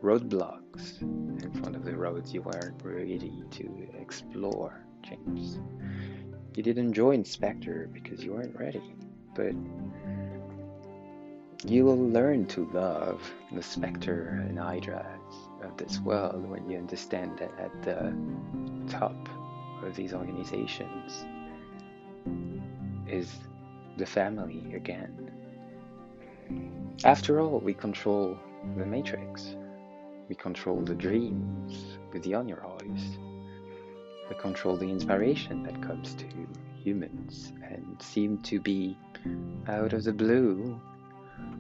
roadblocks 0.03 1.01
in 1.01 1.51
front 1.63 1.77
of 1.77 1.87
the 1.87 1.97
roads 1.97 2.35
you 2.35 2.43
weren't 2.43 2.79
ready 2.85 3.43
to 3.53 3.89
explore, 3.99 4.85
James. 5.03 5.59
You 6.55 6.63
didn't 6.63 6.93
join 6.93 7.25
Spectre 7.25 7.89
because 7.93 8.23
you 8.23 8.33
weren't 8.33 8.59
ready, 8.59 8.83
but 9.35 9.55
you 11.65 11.85
will 11.85 12.09
learn 12.09 12.47
to 12.47 12.69
love 12.73 13.23
the 13.53 13.63
Spectre 13.63 14.45
and 14.49 14.59
Hydras 14.59 15.35
of 15.63 15.77
this 15.77 15.99
world 16.01 16.49
when 16.49 16.69
you 16.69 16.77
understand 16.77 17.39
that 17.39 17.53
at 17.59 17.83
the 17.83 18.15
top 18.89 19.29
of 19.83 19.95
these 19.97 20.13
organizations 20.13 21.25
is 23.07 23.33
the 23.97 24.07
family 24.07 24.75
again. 24.75 25.31
After 27.05 27.41
all, 27.41 27.61
we 27.61 27.75
control 27.75 28.37
the 28.77 28.87
matrix. 28.87 29.57
We 30.29 30.35
control 30.35 30.81
the 30.81 30.95
dreams 30.95 31.99
with 32.13 32.23
the 32.23 32.35
on 32.35 32.49
control 34.35 34.77
the 34.77 34.89
inspiration 34.89 35.63
that 35.65 35.81
comes 35.83 36.15
to 36.15 36.27
humans 36.83 37.53
and 37.63 37.97
seem 38.01 38.39
to 38.39 38.61
be 38.61 38.97
out 39.69 39.93
of 39.93 40.05
the 40.05 40.13
blue 40.13 40.81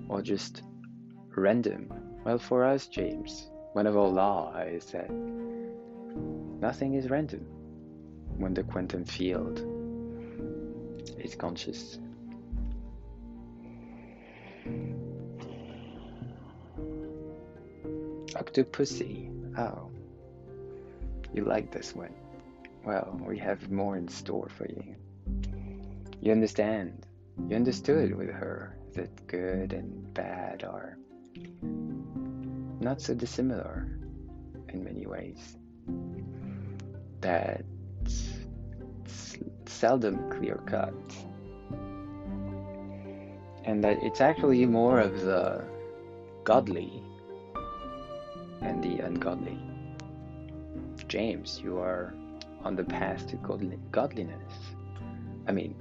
or 0.09 0.23
just 0.23 0.63
random. 1.37 1.93
Well, 2.25 2.39
for 2.39 2.65
us, 2.65 2.87
James, 2.87 3.51
one 3.73 3.87
of 3.87 3.97
our 3.97 4.67
is 4.67 4.87
that 4.87 5.11
nothing 6.61 6.95
is 6.95 7.09
random 7.09 7.47
when 8.37 8.55
the 8.55 8.63
quantum 8.63 9.05
field 9.05 9.61
is 11.19 11.35
conscious. 11.35 11.99
Octopussy. 18.35 19.31
Oh, 19.59 19.91
you 21.35 21.45
like 21.45 21.71
this 21.71 21.95
one. 21.95 22.15
Well, 22.85 23.21
we 23.25 23.39
have 23.39 23.71
more 23.71 23.97
in 23.97 24.09
store 24.09 24.49
for 24.49 24.67
you. 24.67 24.97
You 26.21 26.33
understand. 26.33 27.07
You 27.49 27.55
understood 27.55 28.15
with 28.15 28.31
her 28.31 28.77
that 28.95 29.27
good 29.27 29.73
and 29.73 30.13
bad 30.15 30.65
are 30.65 30.99
not 32.81 33.01
so 33.01 33.15
dissimilar 33.15 33.87
in 34.69 34.83
many 34.83 35.07
ways. 35.07 35.57
That 37.21 37.65
it's 38.01 38.35
seldom 39.67 40.29
clear 40.31 40.61
cut. 40.67 40.95
And 43.65 43.85
that 43.85 44.03
it's 44.03 44.21
actually 44.21 44.67
more 44.67 44.99
of 44.99 45.21
the 45.21 45.65
godly 46.43 47.01
and 48.61 48.83
the 48.83 48.99
ungodly. 49.05 49.59
James, 51.07 51.61
you 51.63 51.79
are 51.79 52.13
on 52.65 52.77
the 52.77 52.85
path 52.85 53.27
to 53.29 53.37
godliness. 53.91 54.53
I 55.47 55.53
mean, 55.53 55.75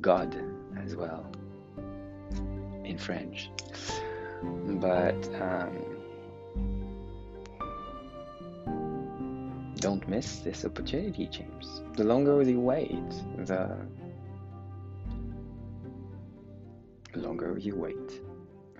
God 0.00 0.36
as 0.82 0.96
well 0.96 1.30
in 2.84 2.96
French. 2.98 3.50
But 4.42 5.28
um, 5.40 5.98
don't 9.76 10.08
miss 10.08 10.38
this 10.38 10.64
opportunity, 10.64 11.26
James. 11.26 11.82
The 11.96 12.04
longer 12.04 12.40
you 12.42 12.60
wait, 12.60 13.10
the 13.44 13.76
longer 17.14 17.58
you 17.58 17.74
wait. 17.74 18.20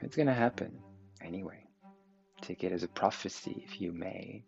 It's 0.01 0.17
gonna 0.17 0.35
happen 0.35 0.79
anyway. 1.21 1.65
Take 2.41 2.63
it 2.65 2.73
as 2.73 2.83
a 2.83 2.89
prophecy, 2.89 3.63
if 3.67 3.81
you 3.81 3.93
may. 3.93 4.45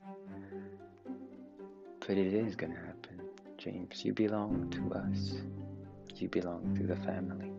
But 2.10 2.18
it 2.18 2.34
is 2.34 2.56
gonna 2.56 2.74
happen, 2.74 3.20
James. 3.56 4.04
You 4.04 4.12
belong 4.12 4.68
to 4.70 4.98
us. 4.98 5.42
You 6.16 6.26
belong 6.28 6.74
to 6.74 6.82
the 6.82 6.96
family. 6.96 7.52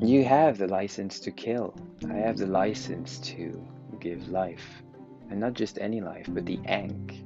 You 0.00 0.24
have 0.24 0.56
the 0.56 0.68
license 0.68 1.20
to 1.20 1.30
kill. 1.30 1.74
I 2.08 2.14
have 2.14 2.38
the 2.38 2.46
license 2.46 3.18
to 3.18 3.62
give 4.00 4.30
life. 4.30 4.82
And 5.28 5.38
not 5.38 5.52
just 5.52 5.78
any 5.78 6.00
life, 6.00 6.28
but 6.30 6.46
the 6.46 6.58
Ankh. 6.64 7.22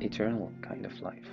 Eternal 0.00 0.50
kind 0.60 0.84
of 0.84 1.00
life. 1.00 1.28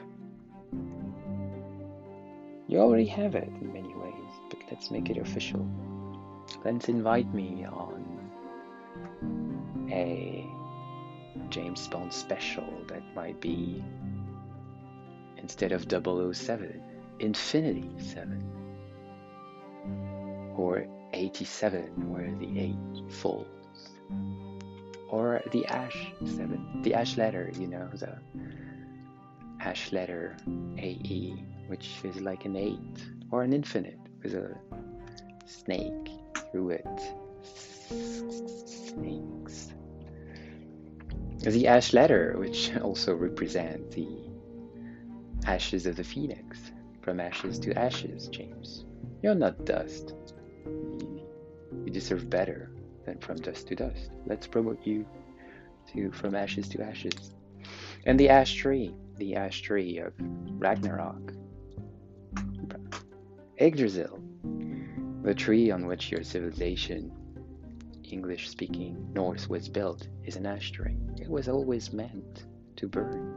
You 2.68 2.78
already 2.78 3.08
have 3.08 3.34
it 3.34 3.50
in 3.60 3.74
many 3.74 3.96
ways, 3.96 4.34
but 4.52 4.60
let's 4.70 4.92
make 4.92 5.10
it 5.10 5.18
official. 5.18 5.68
Let's 6.64 6.90
invite 6.90 7.34
me 7.34 7.66
on 7.66 8.04
a 9.90 10.53
James 11.54 11.88
Bond 11.88 12.12
special 12.12 12.68
that 12.88 13.04
might 13.14 13.40
be 13.40 13.84
instead 15.38 15.72
of 15.72 15.86
007, 15.88 16.82
Infinity 17.20 17.92
7 18.00 18.44
or 20.58 20.88
87 21.14 22.12
where 22.12 22.34
the 22.40 22.60
8 22.60 23.12
falls. 23.12 23.46
Or 25.10 25.44
the 25.52 25.64
ash 25.68 26.12
7 26.26 26.82
the 26.82 26.96
ash 26.96 27.18
letter 27.18 27.52
you 27.54 27.68
know 27.68 27.88
the 27.94 28.18
ash 29.60 29.92
letter 29.92 30.36
AE 30.80 31.36
which 31.68 32.00
is 32.04 32.20
like 32.20 32.46
an 32.46 32.56
8 32.56 32.80
or 33.30 33.44
an 33.44 33.54
infinite 33.54 34.00
with 34.24 34.34
a 34.34 34.58
snake 35.46 36.10
through 36.52 36.72
it. 36.72 37.00
Snakes 38.66 39.74
the 41.52 41.68
ash 41.68 41.94
letter 41.94 42.36
which 42.38 42.76
also 42.82 43.16
represent 43.16 43.92
the 43.92 44.08
ashes 45.46 45.86
of 45.86 45.96
the 45.96 46.04
phoenix 46.04 46.72
from 47.02 47.20
ashes 47.20 47.60
to 47.60 47.78
ashes 47.78 48.28
James 48.30 48.86
you're 49.22 49.36
not 49.36 49.66
dust 49.66 50.14
you 51.86 51.92
deserve 51.92 52.30
better 52.30 52.72
than 53.06 53.18
from 53.20 53.38
dust 53.38 53.68
to 53.68 53.76
dust. 53.76 54.12
Let's 54.26 54.48
promote 54.48 54.86
you 54.86 55.06
to 55.94 56.12
from 56.12 56.36
ashes 56.36 56.70
to 56.70 56.82
ashes. 56.82 57.34
And 58.06 58.20
the 58.20 58.30
ash 58.30 58.54
tree, 58.54 58.94
the 59.18 59.36
ash 59.36 59.62
tree 59.62 60.00
of 60.00 60.14
Ragnarok. 60.20 61.34
Yggdrasil, 63.58 64.20
the 65.24 65.34
tree 65.34 65.72
on 65.72 65.86
which 65.86 66.12
your 66.12 66.24
civilization, 66.24 67.12
English 68.14 68.48
speaking 68.48 69.12
Norse, 69.16 69.50
was 69.50 69.68
built, 69.68 70.08
is 70.24 70.36
an 70.36 70.46
ash 70.46 70.72
tree. 70.72 70.96
It 71.20 71.28
was 71.28 71.50
always 71.50 71.92
meant 71.92 72.46
to 72.76 72.88
burn. 72.88 73.36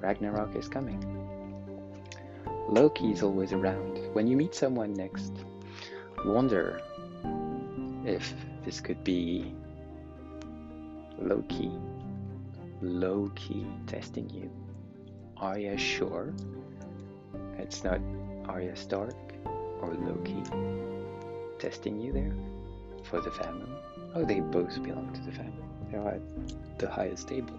Ragnarok 0.00 0.56
is 0.56 0.68
coming. 0.68 1.00
Loki 2.68 3.12
is 3.12 3.22
always 3.22 3.52
around. 3.52 4.00
When 4.12 4.26
you 4.26 4.36
meet 4.36 4.52
someone 4.52 4.94
next, 4.94 5.32
wonder 6.24 6.82
if 8.04 8.34
this 8.64 8.80
could 8.80 9.04
be 9.04 9.54
Loki. 11.18 11.70
Loki 12.82 13.64
testing 13.86 14.28
you. 14.28 14.50
Are 15.36 15.56
you 15.56 15.78
sure 15.78 16.34
it's 17.58 17.84
not 17.84 18.00
Arya 18.46 18.74
Stark 18.74 19.14
or 19.80 19.94
Loki 19.94 20.42
testing 21.60 22.00
you 22.00 22.12
there 22.12 22.34
for 23.04 23.20
the 23.20 23.30
family? 23.30 23.83
Oh, 24.16 24.24
they 24.24 24.38
both 24.38 24.80
belong 24.82 25.12
to 25.12 25.20
the 25.22 25.32
family. 25.32 25.64
They 25.90 25.98
are 25.98 26.14
at 26.14 26.78
the 26.78 26.88
highest 26.88 27.26
table. 27.26 27.58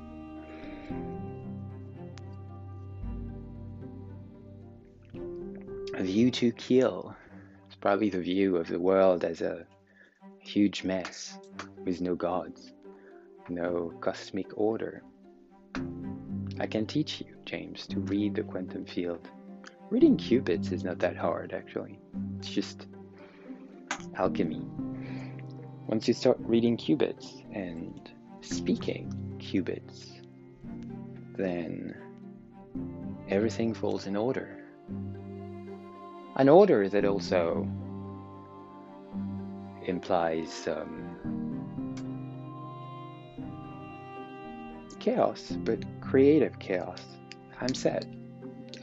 A 5.96 6.04
view 6.04 6.32
to 6.32 6.52
kill. 6.54 7.16
It's 7.68 7.76
probably 7.76 8.10
the 8.10 8.22
view 8.22 8.56
of 8.56 8.68
the 8.68 8.80
world 8.80 9.26
as 9.26 9.42
a 9.42 9.66
huge 10.40 10.84
mess 10.84 11.38
with 11.84 12.00
no 12.00 12.16
gods, 12.16 12.74
no 13.50 13.92
cosmic 14.00 14.48
order. 14.58 15.04
I 16.60 16.68
can 16.68 16.86
teach 16.86 17.20
you, 17.20 17.36
James, 17.46 17.86
to 17.88 18.00
read 18.00 18.36
the 18.36 18.44
quantum 18.44 18.86
field. 18.86 19.30
Reading 19.90 20.16
qubits 20.16 20.72
is 20.72 20.86
not 20.86 21.00
that 21.00 21.18
hard, 21.18 21.52
actually. 21.54 22.00
It's 22.40 22.50
just 22.50 22.88
alchemy. 24.16 24.66
Once 25.88 26.08
you 26.08 26.14
start 26.16 26.38
reading 26.40 26.76
qubits 26.76 27.44
and 27.54 28.10
speaking 28.42 29.12
qubits, 29.40 30.22
then 31.38 31.96
everything 33.30 33.72
falls 33.72 34.08
in 34.08 34.16
order. 34.16 34.64
An 36.38 36.50
order 36.50 36.90
that 36.90 37.06
also 37.06 37.68
implies 39.86 40.68
um, 40.68 41.16
chaos, 45.00 45.52
but 45.64 45.84
creative 46.02 46.58
chaos. 46.58 47.04
I'm 47.62 47.76
sad. 47.76 48.08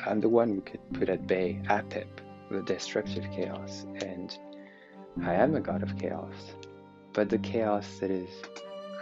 I'm 0.07 0.21
the 0.21 0.29
one 0.29 0.49
who 0.49 0.61
could 0.61 0.93
put 0.93 1.09
at 1.09 1.27
bay 1.27 1.61
Apep, 1.65 2.07
the 2.49 2.63
destructive 2.63 3.25
chaos, 3.33 3.87
and 3.97 4.39
I 5.25 5.35
am 5.35 5.57
a 5.57 5.61
god 5.61 5.83
of 5.83 5.99
chaos, 5.99 6.55
but 7.15 7.29
the 7.29 7.39
chaos 7.39 7.99
that 8.01 8.11
is 8.11 8.29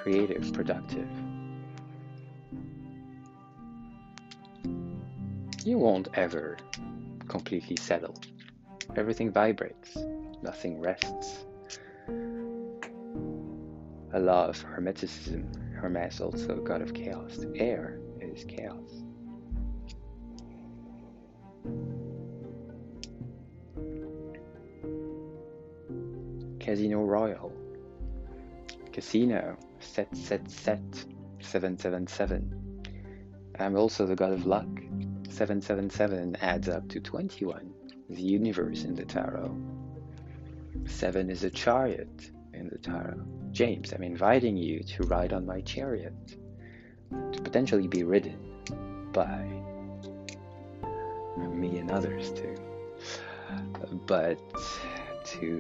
creative, 0.03 0.53
productive. 0.53 1.09
You 5.65 5.79
won't 5.79 6.09
ever 6.15 6.57
completely 7.29 7.77
settle. 7.77 8.15
Everything 8.97 9.31
vibrates, 9.31 9.97
nothing 10.43 10.81
rests. 10.81 11.45
A 14.13 14.19
law 14.19 14.47
of 14.47 14.61
Hermeticism. 14.65 15.45
Hermes 15.75 16.21
also 16.21 16.57
god 16.57 16.83
of 16.83 16.93
chaos. 16.93 17.45
Air 17.55 18.01
is 18.21 18.45
chaos. 18.45 19.05
Casino 26.59 27.03
Royale. 27.05 27.60
Casino. 28.93 29.57
Set, 29.81 30.15
set, 30.17 30.51
set. 30.51 31.05
777. 31.43 32.83
I'm 33.59 33.77
also 33.77 34.07
the 34.07 34.17
god 34.17 34.33
of 34.33 34.47
luck. 34.47 34.69
777 35.29 36.37
adds 36.37 36.69
up 36.69 36.89
to 36.89 37.01
21, 37.01 37.73
the 38.09 38.23
universe 38.23 38.85
in 38.85 38.95
the 38.95 39.05
tarot. 39.05 39.57
7 40.87 41.31
is 41.31 41.45
a 41.45 41.51
chariot 41.51 42.31
in 42.55 42.69
the 42.69 42.79
tarot. 42.79 43.23
James, 43.53 43.93
I'm 43.93 44.03
inviting 44.03 44.57
you 44.57 44.83
to 44.83 45.05
ride 45.05 45.33
on 45.33 45.47
my 45.47 45.61
chariot, 45.63 46.37
to 47.11 47.43
potentially 47.43 47.87
be 47.87 48.03
ridden 48.03 48.39
by 49.13 49.45
me 51.37 51.79
and 51.79 51.91
others 51.91 52.33
too, 52.33 52.55
but 54.07 54.39
to 55.25 55.59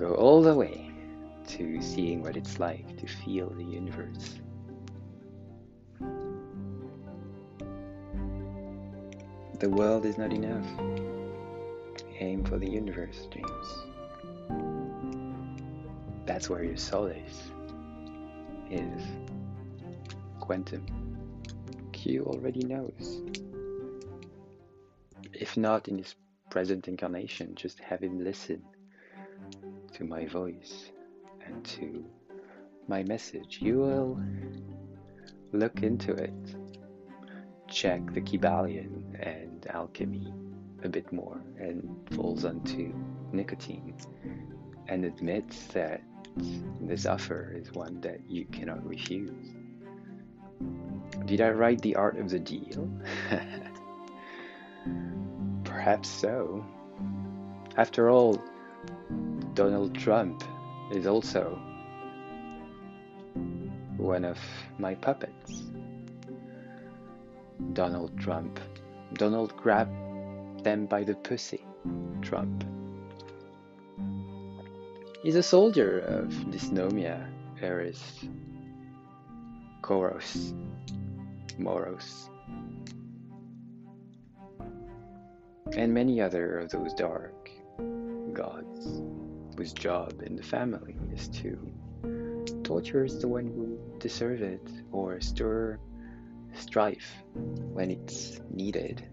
go 0.00 0.14
all 0.14 0.40
the 0.40 0.54
way 0.54 0.90
to 1.46 1.82
seeing 1.82 2.22
what 2.22 2.34
it's 2.34 2.58
like 2.58 2.96
to 2.96 3.06
feel 3.06 3.50
the 3.50 3.62
universe. 3.62 4.40
The 9.58 9.68
world 9.68 10.06
is 10.06 10.16
not 10.16 10.32
enough. 10.32 10.66
Aim 12.18 12.44
for 12.44 12.56
the 12.56 12.70
universe, 12.70 13.28
James. 13.30 13.68
That's 16.24 16.48
where 16.48 16.64
your 16.64 16.78
soul 16.78 17.08
is. 17.08 17.52
Is 18.70 19.02
quantum. 20.40 20.86
Q 21.92 22.24
already 22.24 22.60
knows. 22.60 23.20
If 25.34 25.58
not 25.58 25.88
in 25.88 25.98
his 25.98 26.14
present 26.48 26.88
incarnation, 26.88 27.54
just 27.54 27.78
have 27.80 28.02
him 28.02 28.24
listen 28.24 28.62
to 29.94 30.04
my 30.04 30.26
voice 30.26 30.90
and 31.44 31.64
to 31.64 32.04
my 32.88 33.02
message. 33.02 33.58
You 33.60 33.78
will 33.78 34.20
look 35.52 35.82
into 35.82 36.12
it 36.12 36.32
check 37.70 38.12
the 38.12 38.20
Kybalion 38.20 39.14
and 39.20 39.66
alchemy 39.70 40.32
a 40.82 40.88
bit 40.88 41.10
more 41.12 41.40
and 41.58 41.96
falls 42.12 42.44
onto 42.44 42.92
nicotine 43.32 43.94
and 44.88 45.04
admits 45.04 45.66
that 45.68 46.02
this 46.80 47.06
offer 47.06 47.54
is 47.56 47.72
one 47.72 48.00
that 48.00 48.20
you 48.28 48.44
cannot 48.46 48.84
refuse. 48.86 49.54
Did 51.26 51.40
I 51.40 51.50
write 51.50 51.80
The 51.80 51.96
Art 51.96 52.18
of 52.18 52.30
the 52.30 52.38
Deal? 52.38 52.90
Perhaps 55.64 56.08
so. 56.08 56.64
After 57.76 58.10
all, 58.10 58.42
Donald 59.60 59.94
Trump 59.94 60.42
is 60.90 61.06
also 61.06 61.60
one 63.98 64.24
of 64.24 64.38
my 64.78 64.94
puppets. 64.94 65.64
Donald 67.74 68.18
Trump. 68.18 68.58
Donald 69.12 69.54
grabbed 69.58 70.64
them 70.64 70.86
by 70.86 71.04
the 71.04 71.14
pussy. 71.14 71.62
Trump. 72.22 72.64
He's 75.22 75.36
a 75.36 75.42
soldier 75.42 75.98
of 75.98 76.28
Dysnomia, 76.48 77.28
Eris, 77.60 78.00
Koros, 79.82 80.54
Moros, 81.58 82.30
and 85.76 85.92
many 85.92 86.18
other 86.22 86.60
of 86.60 86.70
those 86.70 86.94
dark 86.94 87.50
gods 88.32 89.09
whose 89.60 89.74
job 89.74 90.22
in 90.22 90.36
the 90.36 90.42
family 90.42 90.96
is 91.12 91.28
to 91.28 91.54
torture 92.62 93.06
the 93.06 93.28
one 93.28 93.44
who 93.44 93.78
deserve 93.98 94.40
it 94.40 94.66
or 94.90 95.20
stir 95.20 95.78
strife 96.54 97.12
when 97.34 97.90
it's 97.90 98.40
needed. 98.48 99.04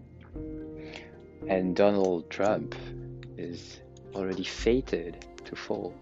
And 1.46 1.76
Donald 1.76 2.30
Trump 2.30 2.74
is 3.36 3.82
already 4.14 4.42
fated 4.42 5.26
to 5.44 5.54
fall. 5.54 5.92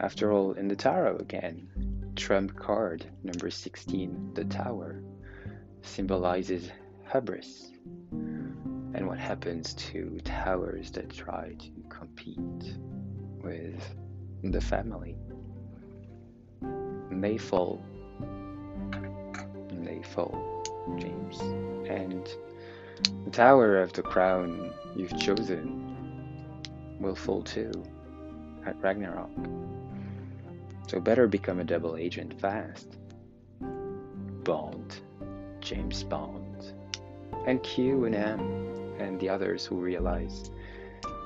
After 0.00 0.32
all, 0.32 0.52
in 0.52 0.68
the 0.68 0.76
tarot 0.76 1.16
again, 1.16 1.66
Trump 2.16 2.54
card 2.54 3.06
number 3.22 3.50
16, 3.50 4.34
the 4.34 4.44
Tower, 4.44 5.02
symbolizes 5.80 6.70
hubris 7.10 7.70
and 8.12 9.06
what 9.06 9.18
happens 9.18 9.72
to 9.72 10.20
towers 10.24 10.90
that 10.90 11.08
try 11.08 11.54
to 11.58 11.70
compete 11.88 12.76
with 13.42 13.94
the 14.42 14.60
family. 14.60 15.16
They 17.10 17.36
fall 17.38 17.82
They 19.72 20.02
fall, 20.02 20.62
James. 20.98 21.40
And 21.88 22.28
the 23.24 23.30
tower 23.30 23.80
of 23.80 23.92
the 23.92 24.02
crown 24.02 24.72
you've 24.96 25.18
chosen 25.18 25.94
will 27.00 27.14
fall 27.14 27.42
too 27.42 27.72
at 28.66 28.80
Ragnarok. 28.82 29.30
So 30.88 31.00
better 31.00 31.26
become 31.26 31.60
a 31.60 31.64
double 31.64 31.96
agent 31.96 32.38
fast. 32.40 32.98
Bond, 34.44 35.00
James 35.60 36.02
Bond, 36.02 36.72
and 37.46 37.62
Q 37.62 38.04
and 38.04 38.14
M, 38.14 38.40
and 38.98 39.18
the 39.20 39.28
others 39.28 39.64
who 39.64 39.76
realize 39.76 40.50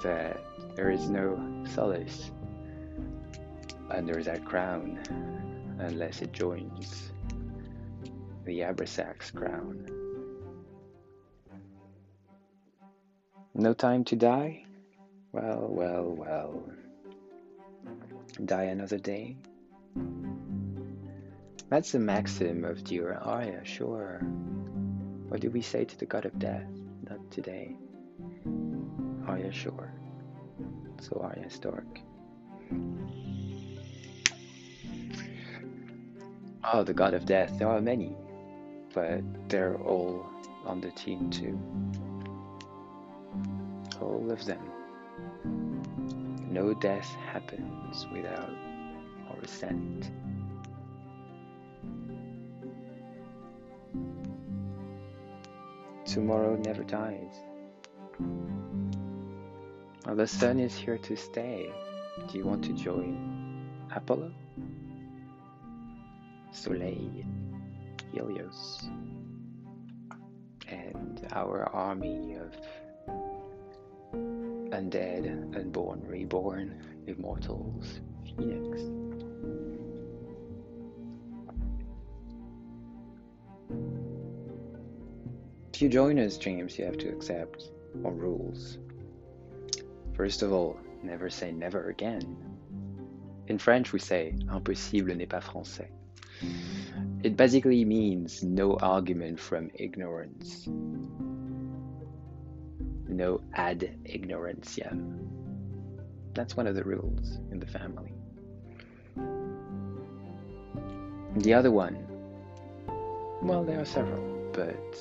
that 0.03 0.39
there 0.75 0.91
is 0.91 1.09
no 1.09 1.65
solace 1.75 2.31
under 3.91 4.23
that 4.23 4.45
crown 4.45 4.99
unless 5.79 6.23
it 6.23 6.33
joins 6.33 7.13
the 8.45 8.61
Abrasax 8.61 9.35
crown. 9.35 9.87
No 13.55 13.73
time 13.73 14.05
to 14.05 14.17
die? 14.17 14.65
Well, 15.33 15.69
well, 15.71 16.15
well. 16.17 16.63
Die 18.45 18.65
another 18.65 18.99
day? 18.99 19.37
That's 21.69 21.93
the 21.93 21.99
maxim 22.01 22.65
of 22.65 22.85
dear 22.85 23.15
Arya, 23.15 23.65
sure. 23.65 24.21
What 25.29 25.41
do 25.41 25.51
we 25.51 25.63
say 25.63 25.85
to 25.85 25.99
the 25.99 26.07
god 26.07 26.25
of 26.25 26.39
death? 26.39 26.69
Not 27.09 27.31
today. 27.31 27.77
Arya, 29.27 29.53
sure. 29.53 29.93
So 31.05 31.21
Arya 31.23 31.51
Stark. 31.51 32.01
Oh, 36.73 36.83
the 36.83 36.95
god 36.95 37.15
of 37.15 37.27
death. 37.27 37.59
There 37.59 37.69
are 37.69 37.81
many 37.81 38.17
but 38.95 39.23
they're 39.49 39.77
all 39.77 40.25
on 40.65 40.81
the 40.81 40.91
team 40.93 41.29
too. 41.29 41.59
All 44.01 44.31
of 44.31 44.45
them. 44.47 44.63
no 46.51 46.73
death 46.75 47.09
happens 47.33 48.07
without 48.13 48.55
our 49.29 49.39
assent. 49.43 50.11
Tomorrow 56.05 56.55
never 56.65 56.85
dies. 56.85 57.35
Well, 60.05 60.17
the 60.17 60.27
sun 60.27 60.61
is 60.61 60.77
here 60.77 60.99
to 60.99 61.17
stay. 61.17 61.73
Do 62.31 62.37
you 62.37 62.45
want 62.45 62.63
to 62.65 62.75
join 62.75 63.67
Apollo? 63.91 64.33
Soleil, 66.53 67.25
Helios, 68.13 68.87
and 70.69 71.27
our 71.33 71.69
army 71.73 72.37
of 72.37 72.55
undead, 74.13 75.57
unborn, 75.57 76.03
reborn, 76.07 76.83
immortals, 77.07 78.01
Phoenix. 78.37 78.83
If 85.73 85.81
you 85.83 85.89
join 85.89 86.19
us, 86.19 86.37
James, 86.37 86.79
you 86.79 86.85
have 86.85 86.99
to 86.99 87.09
accept 87.09 87.71
our 88.05 88.13
rules. 88.13 88.79
First 90.15 90.43
of 90.43 90.53
all, 90.53 90.79
never 91.03 91.29
say 91.29 91.51
never 91.51 91.89
again. 91.91 92.37
In 93.49 93.59
French, 93.59 93.93
we 93.93 93.99
say 93.99 94.35
impossible 94.49 95.15
n'est 95.15 95.29
pas 95.29 95.43
français. 95.43 95.89
It 97.23 97.37
basically 97.37 97.85
means 97.85 98.43
no 98.43 98.77
argument 98.77 99.41
from 99.41 99.71
ignorance. 99.75 100.69
No 103.09 103.41
ad 103.55 103.99
ignorantiam. 104.05 105.27
That's 106.35 106.57
one 106.57 106.67
of 106.67 106.75
the 106.75 106.85
rules 106.85 107.39
in 107.51 107.59
the 107.61 107.67
family. 107.67 108.13
The 111.37 111.55
other 111.55 111.71
one, 111.71 111.97
well, 113.43 113.65
there 113.65 113.81
are 113.81 113.85
several, 113.85 114.23
but 114.53 114.97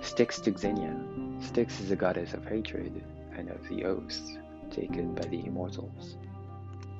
sticks 0.00 0.40
to 0.40 0.56
Xenia. 0.56 0.96
Styx 1.42 1.80
is 1.80 1.90
a 1.90 1.96
goddess 1.96 2.34
of 2.34 2.46
hatred 2.46 3.04
and 3.36 3.50
of 3.50 3.68
the 3.68 3.84
oaths 3.84 4.38
taken 4.70 5.14
by 5.14 5.22
the 5.28 5.44
immortals, 5.44 6.16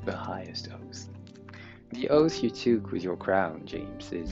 the 0.04 0.16
highest 0.16 0.68
oath. 0.72 1.08
The 1.90 2.08
oath 2.10 2.42
you 2.42 2.50
took 2.50 2.90
with 2.90 3.02
your 3.02 3.16
crown, 3.16 3.62
James, 3.64 4.12
is 4.12 4.30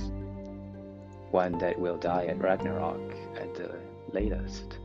one 1.31 1.59
that 1.59 1.79
will 1.79 1.96
die 1.96 2.27
at 2.27 2.38
Ragnarok 2.38 3.14
at 3.37 3.55
the 3.55 3.77
latest. 4.12 4.79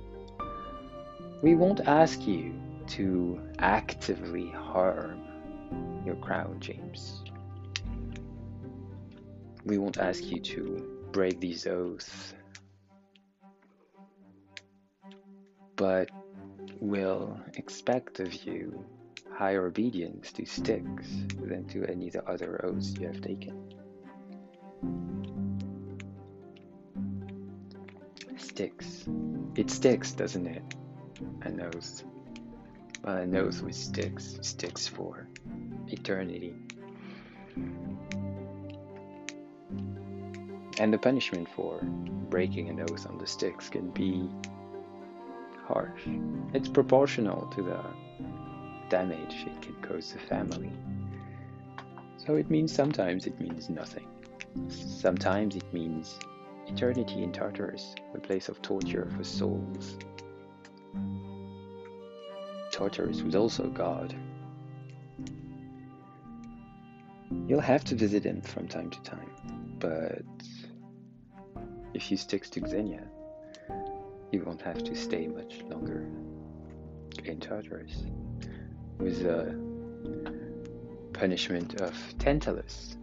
We 1.41 1.55
won't 1.55 1.81
ask 1.81 2.25
you 2.27 2.53
to 2.87 3.41
actively 3.59 4.49
harm 4.49 5.21
your 6.05 6.15
crown, 6.15 6.59
James. 6.59 7.23
We 9.65 9.79
won't 9.79 9.97
ask 9.97 10.23
you 10.23 10.39
to 10.39 11.07
break 11.11 11.39
these 11.39 11.65
oaths, 11.65 12.35
but 15.75 16.09
will 16.79 17.39
expect 17.55 18.19
of 18.19 18.33
you 18.45 18.83
higher 19.31 19.65
obedience 19.67 20.31
to 20.31 20.45
Styx 20.45 21.07
than 21.41 21.65
to 21.67 21.85
any 21.85 22.07
of 22.07 22.13
the 22.13 22.25
other 22.29 22.63
oaths 22.65 22.93
you 22.99 23.07
have 23.07 23.21
taken. 23.21 23.73
Sticks. 28.37 29.05
It 29.55 29.69
sticks, 29.69 30.13
doesn't 30.13 30.47
it? 30.47 30.63
A 31.41 31.49
nose. 31.49 32.03
Well, 33.03 33.17
a 33.17 33.27
nose 33.27 33.61
with 33.61 33.75
sticks 33.75 34.37
sticks 34.41 34.87
for 34.87 35.27
eternity. 35.87 36.53
And 40.77 40.93
the 40.93 40.97
punishment 40.97 41.47
for 41.55 41.79
breaking 42.29 42.69
an 42.69 42.81
oath 42.81 43.07
on 43.09 43.17
the 43.17 43.27
Styx 43.27 43.69
can 43.69 43.89
be 43.91 44.29
harsh. 45.67 46.01
It's 46.53 46.69
proportional 46.69 47.47
to 47.55 47.61
the 47.61 47.79
damage 48.89 49.45
it 49.45 49.61
can 49.61 49.75
cause 49.81 50.13
the 50.13 50.19
family. 50.19 50.71
So 52.17 52.35
it 52.35 52.49
means 52.49 52.73
sometimes 52.73 53.27
it 53.27 53.39
means 53.39 53.69
nothing. 53.69 54.07
Sometimes 54.69 55.55
it 55.55 55.73
means 55.73 56.17
eternity 56.67 57.23
in 57.23 57.31
Tartarus, 57.31 57.95
a 58.13 58.19
place 58.19 58.49
of 58.49 58.61
torture 58.61 59.09
for 59.15 59.23
souls. 59.23 59.97
Tartarus 62.71 63.21
was 63.21 63.35
also 63.35 63.67
God. 63.67 64.15
You'll 67.47 67.59
have 67.59 67.83
to 67.85 67.95
visit 67.95 68.23
him 68.23 68.41
from 68.41 68.67
time 68.67 68.89
to 68.89 69.01
time, 69.01 69.31
but 69.79 70.23
if 71.93 72.11
you 72.11 72.17
stick 72.17 72.49
to 72.49 72.67
Xenia, 72.67 73.07
you 74.31 74.43
won't 74.45 74.61
have 74.61 74.83
to 74.83 74.95
stay 74.95 75.27
much 75.27 75.61
longer 75.69 76.07
in 77.23 77.39
Tartarus 77.39 78.03
with 78.97 79.23
the 79.23 79.55
punishment 81.13 81.81
of 81.81 81.93
Tantalus. 82.19 82.97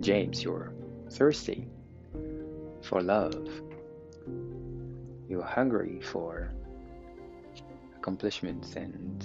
James, 0.00 0.42
you're 0.42 0.72
thirsty 1.10 1.66
for 2.82 3.02
love. 3.02 3.48
You're 5.28 5.42
hungry 5.42 6.00
for 6.00 6.52
accomplishments 7.96 8.76
and 8.76 9.24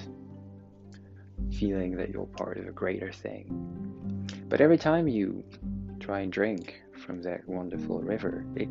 feeling 1.54 1.96
that 1.98 2.10
you're 2.10 2.26
part 2.26 2.58
of 2.58 2.68
a 2.68 2.72
greater 2.72 3.12
thing. 3.12 3.46
But 4.50 4.62
every 4.62 4.78
time 4.78 5.08
you 5.08 5.44
try 6.00 6.22
and 6.22 6.32
drink 6.32 6.82
from 6.98 7.22
that 7.24 7.48
wonderful 7.48 8.02
river, 8.02 8.46
it 8.56 8.70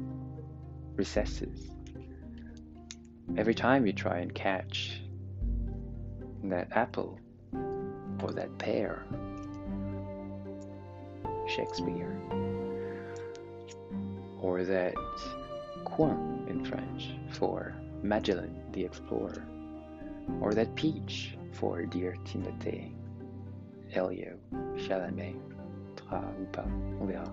recesses. 0.97 1.71
Every 3.37 3.55
time 3.55 3.87
you 3.87 3.93
try 3.93 4.19
and 4.19 4.35
catch 4.35 5.01
that 6.45 6.69
apple 6.77 7.19
or 8.23 8.33
that 8.33 8.59
pear, 8.59 9.05
Shakespeare, 11.47 12.21
or 14.41 14.65
that 14.65 14.95
coin 15.85 16.47
in 16.49 16.65
French 16.65 17.11
for 17.31 17.75
Magellan 18.03 18.55
the 18.73 18.85
explorer, 18.85 19.47
or 20.41 20.53
that 20.55 20.75
peach 20.75 21.37
for 21.53 21.85
Dear 21.87 22.17
Timothée, 22.25 22.93
Elio, 23.95 24.37
Chalamet, 24.77 25.37
Tra 25.97 26.25
ou 26.41 26.47
pas, 26.53 26.67
on 27.01 27.07
verra. 27.07 27.31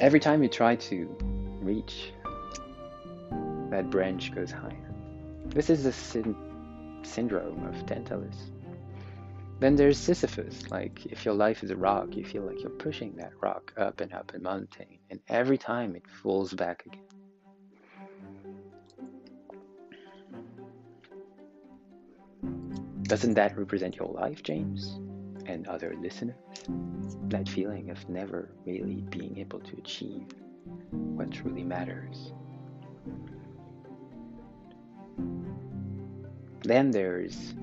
Every 0.00 0.20
time 0.20 0.42
you 0.42 0.48
try 0.48 0.76
to 0.76 1.06
reach, 1.60 2.12
that 3.70 3.90
branch 3.90 4.34
goes 4.34 4.50
higher. 4.50 4.90
This 5.46 5.70
is 5.70 5.84
the 5.84 5.92
syn- 5.92 7.00
syndrome 7.02 7.66
of 7.66 7.86
Tantalus. 7.86 8.50
Then 9.60 9.76
there's 9.76 9.98
Sisyphus, 9.98 10.70
like 10.70 11.04
if 11.06 11.24
your 11.24 11.34
life 11.34 11.62
is 11.62 11.70
a 11.70 11.76
rock, 11.76 12.16
you 12.16 12.24
feel 12.24 12.42
like 12.44 12.60
you're 12.60 12.70
pushing 12.70 13.16
that 13.16 13.32
rock 13.42 13.72
up 13.76 14.00
and 14.00 14.12
up 14.12 14.32
a 14.34 14.38
mountain, 14.38 14.98
and 15.10 15.20
every 15.28 15.58
time 15.58 15.94
it 15.96 16.08
falls 16.22 16.54
back 16.54 16.84
again. 16.86 17.04
Doesn't 23.02 23.34
that 23.34 23.58
represent 23.58 23.96
your 23.96 24.08
life, 24.08 24.42
James? 24.42 24.98
And 25.46 25.66
other 25.66 25.94
listeners? 26.00 26.36
That 27.28 27.48
feeling 27.48 27.90
of 27.90 28.08
never 28.08 28.50
really 28.64 29.02
being 29.10 29.38
able 29.38 29.60
to 29.60 29.76
achieve 29.76 30.28
what 30.90 31.30
truly 31.32 31.64
matters. 31.64 32.32
Then 36.62 36.90
there's 36.90 37.54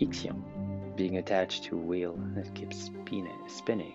Ixion, 0.00 0.42
being 0.96 1.18
attached 1.18 1.64
to 1.64 1.76
a 1.76 1.80
wheel 1.80 2.18
that 2.34 2.54
keeps 2.54 2.90
spinning, 3.48 3.94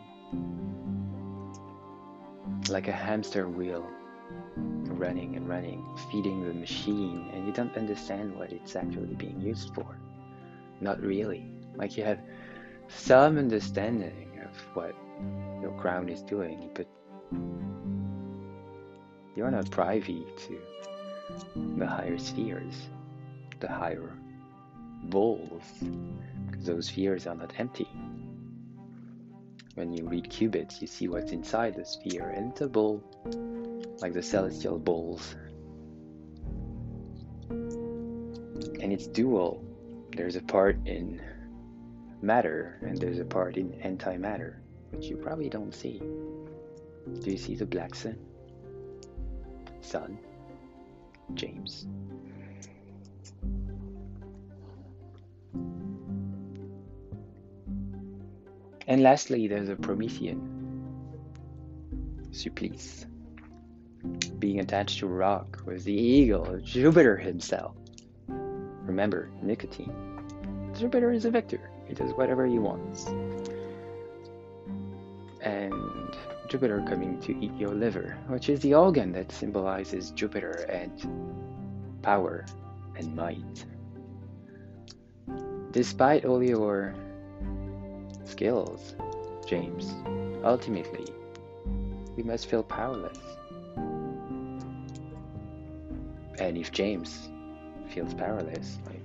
like 2.69 2.88
a 2.88 2.91
hamster 2.91 3.50
wheel, 3.50 3.86
running 4.56 5.36
and 5.36 5.50
running, 5.50 5.84
feeding 6.12 6.45
the 6.48 6.54
machine, 6.54 7.30
and 7.34 7.45
you 7.48 7.54
don't 7.54 7.76
understand 7.76 8.36
what 8.38 8.52
it's 8.52 8.76
actually 8.76 9.15
being 9.15 9.41
used 9.41 9.74
for. 9.74 9.98
Not 10.80 11.02
really. 11.02 11.45
Like 11.76 11.98
you 11.98 12.04
have 12.04 12.19
some 12.88 13.38
understanding 13.38 14.39
of 14.43 14.56
what 14.76 14.95
your 15.62 15.71
crown 15.80 16.10
is 16.10 16.21
doing, 16.21 16.69
but 16.74 16.88
you're 19.36 19.52
not 19.52 19.69
privy 19.71 20.26
to 20.48 20.60
the 21.55 21.88
higher 21.88 22.17
spheres, 22.17 22.89
the 23.59 23.67
higher 23.67 24.13
balls, 25.03 25.63
because 26.45 26.65
those 26.65 26.88
spheres 26.88 27.27
are 27.27 27.35
not 27.35 27.53
empty. 27.57 27.88
When 29.75 29.91
you 29.91 30.07
read 30.07 30.29
qubits, 30.29 30.81
you 30.81 30.88
see 30.88 31.07
what's 31.07 31.31
inside 31.31 31.75
the 31.75 31.85
sphere, 31.85 32.29
and 32.29 32.59
a 32.61 32.67
bowl, 32.67 33.03
like 34.01 34.13
the 34.13 34.23
celestial 34.23 34.79
balls. 34.79 35.35
and 38.85 38.93
it's 38.93 39.07
dual. 39.07 39.63
There's 40.15 40.35
a 40.35 40.41
part 40.43 40.77
in 40.85 41.19
matter 42.21 42.77
and 42.83 42.95
there's 42.95 43.17
a 43.17 43.25
part 43.25 43.57
in 43.57 43.71
antimatter, 43.83 44.57
which 44.91 45.07
you 45.07 45.17
probably 45.17 45.49
don't 45.49 45.73
see. 45.73 45.97
Do 45.97 47.31
you 47.31 47.38
see 47.38 47.55
the 47.55 47.65
black 47.65 47.95
sun? 47.95 48.15
Sun? 49.81 50.19
James. 51.33 51.88
And 58.88 59.01
lastly, 59.01 59.47
there's 59.47 59.69
a 59.69 59.75
Promethean. 59.75 60.51
Supplice. 62.31 63.05
Being 64.39 64.59
attached 64.59 64.99
to 64.99 65.07
a 65.07 65.09
rock 65.09 65.63
was 65.65 65.83
the 65.83 65.93
eagle, 65.93 66.59
Jupiter 66.61 67.17
himself. 67.17 67.75
Remember, 68.27 69.31
nicotine. 69.41 69.93
Jupiter 70.77 71.11
is 71.11 71.25
a 71.25 71.31
victor, 71.31 71.71
He 71.88 71.95
does 71.95 72.11
whatever 72.13 72.45
he 72.45 72.59
wants. 72.59 73.07
And 75.41 75.73
Jupiter 76.47 76.84
coming 76.88 77.19
to 77.21 77.36
eat 77.43 77.53
your 77.58 77.73
liver, 77.73 78.17
which 78.27 78.49
is 78.49 78.60
the 78.60 78.73
organ 78.73 79.12
that 79.13 79.31
symbolizes 79.31 80.12
Jupiter 80.12 80.65
and 80.69 82.01
power 82.01 82.45
and 82.95 83.15
might. 83.15 83.65
Despite 85.71 86.23
all 86.25 86.43
your 86.43 86.93
skills, 88.23 88.95
James, 89.47 89.95
ultimately, 90.43 91.08
we 92.15 92.23
must 92.23 92.47
feel 92.47 92.63
powerless. 92.63 93.19
And 96.38 96.58
if 96.58 96.71
James 96.71 97.29
feels 97.89 98.13
powerless, 98.13 98.79
like 98.86 99.01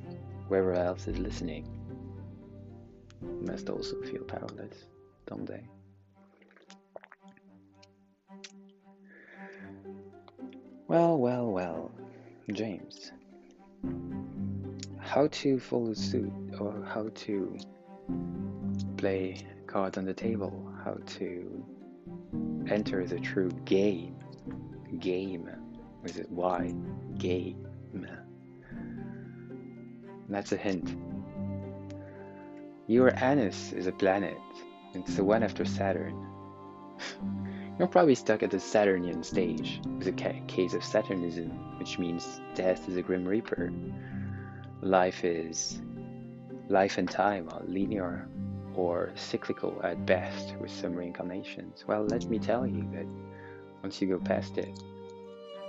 whoever 0.49 0.75
else 0.75 1.09
is 1.09 1.19
listening 1.19 1.67
must 3.41 3.71
also 3.71 4.01
feel 4.03 4.25
powerless, 4.25 4.85
don't 5.27 5.47
they? 5.47 5.63
Well, 10.91 11.19
well, 11.19 11.47
well, 11.47 11.93
James. 12.51 13.13
How 14.99 15.29
to 15.29 15.61
follow 15.61 15.95
suit 15.95 16.33
or 16.59 16.85
how 16.85 17.11
to 17.15 17.57
play 18.97 19.37
cards 19.69 19.99
on 19.99 20.05
the 20.05 20.13
table, 20.13 20.53
how 20.85 20.99
to 21.19 21.65
enter 22.69 23.07
the 23.07 23.21
true 23.21 23.53
game. 23.65 24.17
Game. 24.99 25.49
Is 26.03 26.17
it 26.17 26.29
Y? 26.29 26.75
Game. 27.19 27.65
That's 30.29 30.51
a 30.51 30.57
hint. 30.57 30.97
Uranus 32.89 33.73
is 33.73 33.87
a 33.87 33.93
planet. 33.93 34.39
It's 34.95 35.15
the 35.15 35.23
one 35.23 35.45
after 35.45 35.65
Saturn. 35.65 36.27
You're 37.81 37.89
probably 37.89 38.15
stuck 38.15 38.43
at 38.43 38.51
the 38.51 38.61
Saturnian 38.61 39.23
stage, 39.23 39.81
with 39.97 40.07
a 40.09 40.13
ca- 40.13 40.39
case 40.47 40.75
of 40.75 40.85
Saturnism, 40.85 41.79
which 41.79 41.99
means 41.99 42.39
death 42.55 42.87
is 42.91 42.99
a 42.99 43.01
grim 43.01 43.27
reaper. 43.27 43.73
Life 44.83 45.25
is 45.25 45.81
life 46.69 46.99
and 46.99 47.11
time 47.11 47.49
are 47.51 47.63
linear 47.65 48.29
or 48.75 49.13
cyclical 49.15 49.81
at 49.83 50.05
best 50.05 50.55
with 50.61 50.71
some 50.71 50.93
reincarnations. 50.93 51.87
Well, 51.87 52.05
let 52.05 52.27
me 52.27 52.39
tell 52.39 52.67
you 52.67 52.87
that 52.93 53.07
once 53.83 54.03
you 54.03 54.09
go 54.09 54.19
past 54.19 54.59
it, 54.59 54.79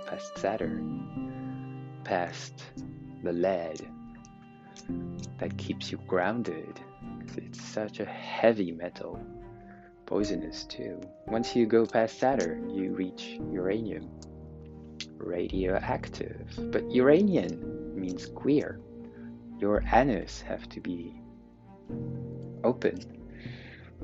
past 0.06 0.36
Saturn, 0.36 1.88
past 2.04 2.62
the 3.22 3.32
lead 3.32 3.88
that 5.38 5.56
keeps 5.56 5.90
you 5.90 5.98
grounded, 6.06 6.78
it's 7.38 7.64
such 7.64 8.00
a 8.00 8.04
heavy 8.04 8.70
metal, 8.70 9.18
poisonous 10.12 10.64
too. 10.64 11.00
Once 11.26 11.56
you 11.56 11.64
go 11.64 11.86
past 11.86 12.18
Saturn, 12.18 12.70
er, 12.70 12.74
you 12.74 12.92
reach 12.92 13.38
uranium, 13.50 14.10
radioactive. 15.16 16.46
But 16.70 16.90
uranium 16.90 17.98
means 17.98 18.26
queer. 18.26 18.78
Your 19.58 19.82
anus 19.90 20.42
have 20.42 20.68
to 20.68 20.80
be 20.80 21.14
open 22.62 23.00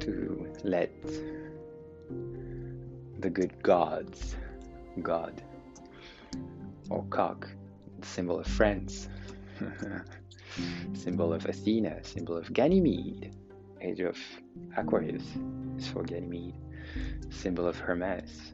to 0.00 0.50
let 0.64 0.90
the 3.20 3.28
good 3.28 3.62
gods, 3.62 4.34
God, 5.02 5.42
or 6.88 7.04
cock, 7.10 7.50
symbol 8.00 8.40
of 8.40 8.46
friends, 8.46 9.10
symbol 10.94 11.34
of 11.34 11.44
Athena, 11.44 12.02
symbol 12.02 12.38
of 12.38 12.50
Ganymede, 12.54 13.34
age 13.80 14.00
of 14.00 14.16
Aquarius 14.76 15.24
is 15.76 15.88
for 15.88 16.02
Ganymede, 16.02 16.54
symbol 17.30 17.66
of 17.66 17.78
Hermes, 17.78 18.52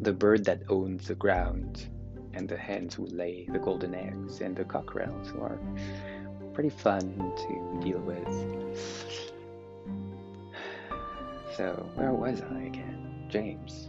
the 0.00 0.12
bird 0.12 0.44
that 0.44 0.62
owns 0.68 1.08
the 1.08 1.14
ground, 1.14 1.86
and 2.32 2.48
the 2.48 2.56
hens 2.56 2.94
who 2.94 3.06
lay 3.06 3.46
the 3.52 3.58
golden 3.58 3.94
eggs, 3.94 4.40
and 4.40 4.56
the 4.56 4.64
cockerels 4.64 5.28
who 5.28 5.40
are 5.40 5.58
pretty 6.52 6.70
fun 6.70 7.32
to 7.36 7.80
deal 7.84 8.00
with. 8.00 9.32
So, 11.56 11.88
where 11.94 12.12
was 12.12 12.42
I 12.42 12.62
again? 12.62 13.26
James. 13.28 13.88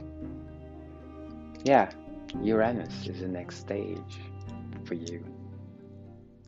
Yeah, 1.63 1.89
Uranus 2.41 3.07
is 3.07 3.21
the 3.21 3.27
next 3.27 3.57
stage 3.57 4.19
for 4.83 4.93
you. 4.93 5.23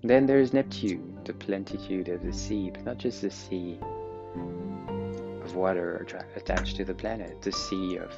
Then 0.04 0.28
there's 0.28 0.54
Neptune, 0.54 1.17
the 1.28 1.34
plenitude 1.34 2.08
of 2.08 2.24
the 2.24 2.32
sea, 2.32 2.70
but 2.70 2.86
not 2.86 2.98
just 2.98 3.22
the 3.22 3.30
sea 3.30 3.78
of 5.44 5.56
water 5.56 6.08
attached 6.38 6.78
to 6.78 6.86
the 6.86 6.94
planet, 6.94 7.42
the 7.42 7.52
sea 7.52 7.98
of 7.98 8.14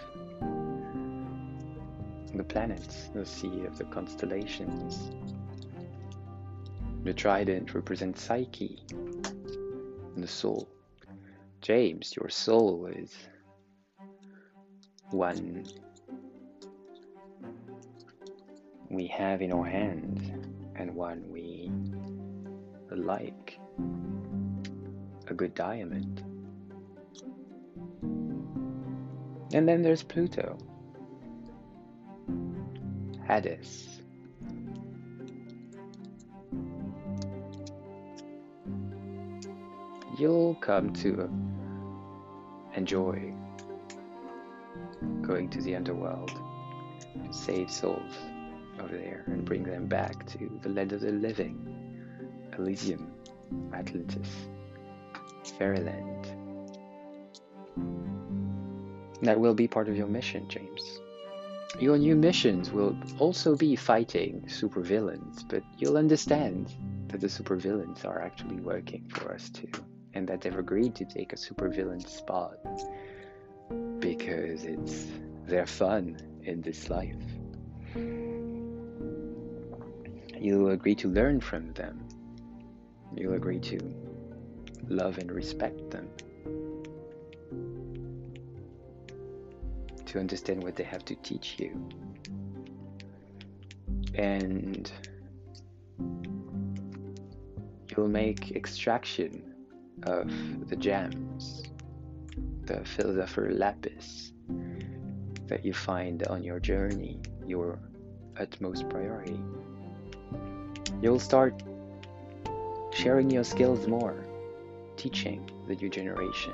the 2.35 2.43
planets, 2.43 3.09
the 3.15 3.25
sea 3.25 3.65
of 3.65 3.79
the 3.79 3.83
constellations, 3.85 5.09
the 7.03 7.11
trident 7.11 7.73
represents 7.73 8.21
Psyche 8.21 8.83
and 8.91 10.23
the 10.23 10.27
soul. 10.27 10.69
James, 11.61 12.15
your 12.15 12.29
soul 12.29 12.85
is 12.85 13.11
one 15.09 15.65
we 18.91 19.07
have 19.07 19.41
in 19.41 19.51
our 19.51 19.65
hands 19.65 20.29
and 20.75 20.93
one 20.93 21.23
we 21.31 21.71
like. 22.95 23.59
A 25.27 25.33
good 25.33 25.53
diamond. 25.53 26.23
And 29.53 29.67
then 29.67 29.81
there's 29.81 30.03
Pluto. 30.03 30.57
Hades. 33.27 33.99
you'll 40.19 40.55
come 40.55 40.91
to 40.91 41.29
enjoy 42.75 43.33
going 45.21 45.49
to 45.49 45.61
the 45.61 45.73
underworld 45.73 46.33
to 47.25 47.33
save 47.33 47.71
souls 47.71 48.17
over 48.81 48.97
there 48.97 49.23
and 49.27 49.45
bring 49.45 49.63
them 49.63 49.87
back 49.87 50.25
to 50.25 50.59
the 50.61 50.67
land 50.67 50.91
of 50.91 50.99
the 50.99 51.11
living, 51.11 51.68
Elysium, 52.59 53.11
Atlantis, 53.73 54.27
Fairyland. 55.57 56.27
That 59.21 59.39
will 59.39 59.53
be 59.53 59.67
part 59.67 59.89
of 59.89 59.97
your 59.97 60.07
mission, 60.07 60.47
James. 60.47 60.99
Your 61.79 61.97
new 61.97 62.15
missions 62.15 62.71
will 62.71 62.97
also 63.19 63.55
be 63.55 63.75
fighting 63.75 64.43
supervillains, 64.47 65.47
but 65.47 65.63
you'll 65.77 65.97
understand 65.97 66.73
that 67.07 67.21
the 67.21 67.27
supervillains 67.27 68.05
are 68.05 68.21
actually 68.21 68.59
working 68.59 69.07
for 69.09 69.33
us 69.33 69.49
too 69.49 69.69
and 70.13 70.27
that 70.27 70.41
they've 70.41 70.57
agreed 70.57 70.95
to 70.95 71.05
take 71.05 71.33
a 71.33 71.35
supervillain 71.35 72.07
spot 72.07 72.57
because 73.99 74.63
it's 74.63 75.07
their 75.45 75.65
fun 75.65 76.17
in 76.43 76.61
this 76.61 76.89
life. 76.89 77.15
You'll 80.39 80.69
agree 80.69 80.95
to 80.95 81.07
learn 81.09 81.41
from 81.41 81.73
them. 81.73 82.07
You 83.15 83.33
agree 83.33 83.59
to 83.59 83.79
love 84.87 85.17
and 85.17 85.31
respect 85.31 85.91
them. 85.91 86.07
To 90.05 90.19
understand 90.19 90.63
what 90.63 90.75
they 90.75 90.83
have 90.83 91.05
to 91.05 91.15
teach 91.15 91.57
you. 91.59 91.89
And 94.15 94.91
you'll 97.89 98.07
make 98.07 98.51
extraction 98.51 99.53
of 100.03 100.31
the 100.69 100.75
gems, 100.75 101.63
the 102.63 102.83
philosopher 102.85 103.51
lapis 103.51 104.31
that 105.47 105.65
you 105.65 105.73
find 105.73 106.25
on 106.27 106.43
your 106.43 106.59
journey, 106.59 107.19
your 107.45 107.79
utmost 108.37 108.87
priority. 108.89 109.39
You'll 111.01 111.19
start 111.19 111.61
sharing 112.99 113.29
your 113.29 113.45
skills 113.45 113.87
more, 113.87 114.25
teaching 114.97 115.49
the 115.69 115.75
new 115.75 115.87
generation, 115.87 116.51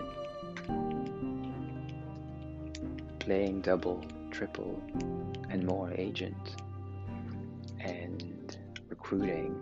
playing 3.17 3.61
double, 3.61 4.05
triple, 4.29 4.79
and 5.49 5.65
more 5.65 5.91
agent, 5.97 6.57
and 7.79 8.59
recruiting 8.89 9.59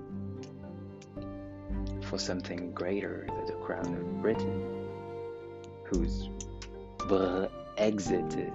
for 2.01 2.19
something 2.19 2.73
greater 2.73 3.27
than 3.29 3.45
the 3.45 3.63
crown 3.63 3.93
of 3.95 4.21
Britain, 4.21 4.85
who's 5.85 6.27
exited 7.77 8.51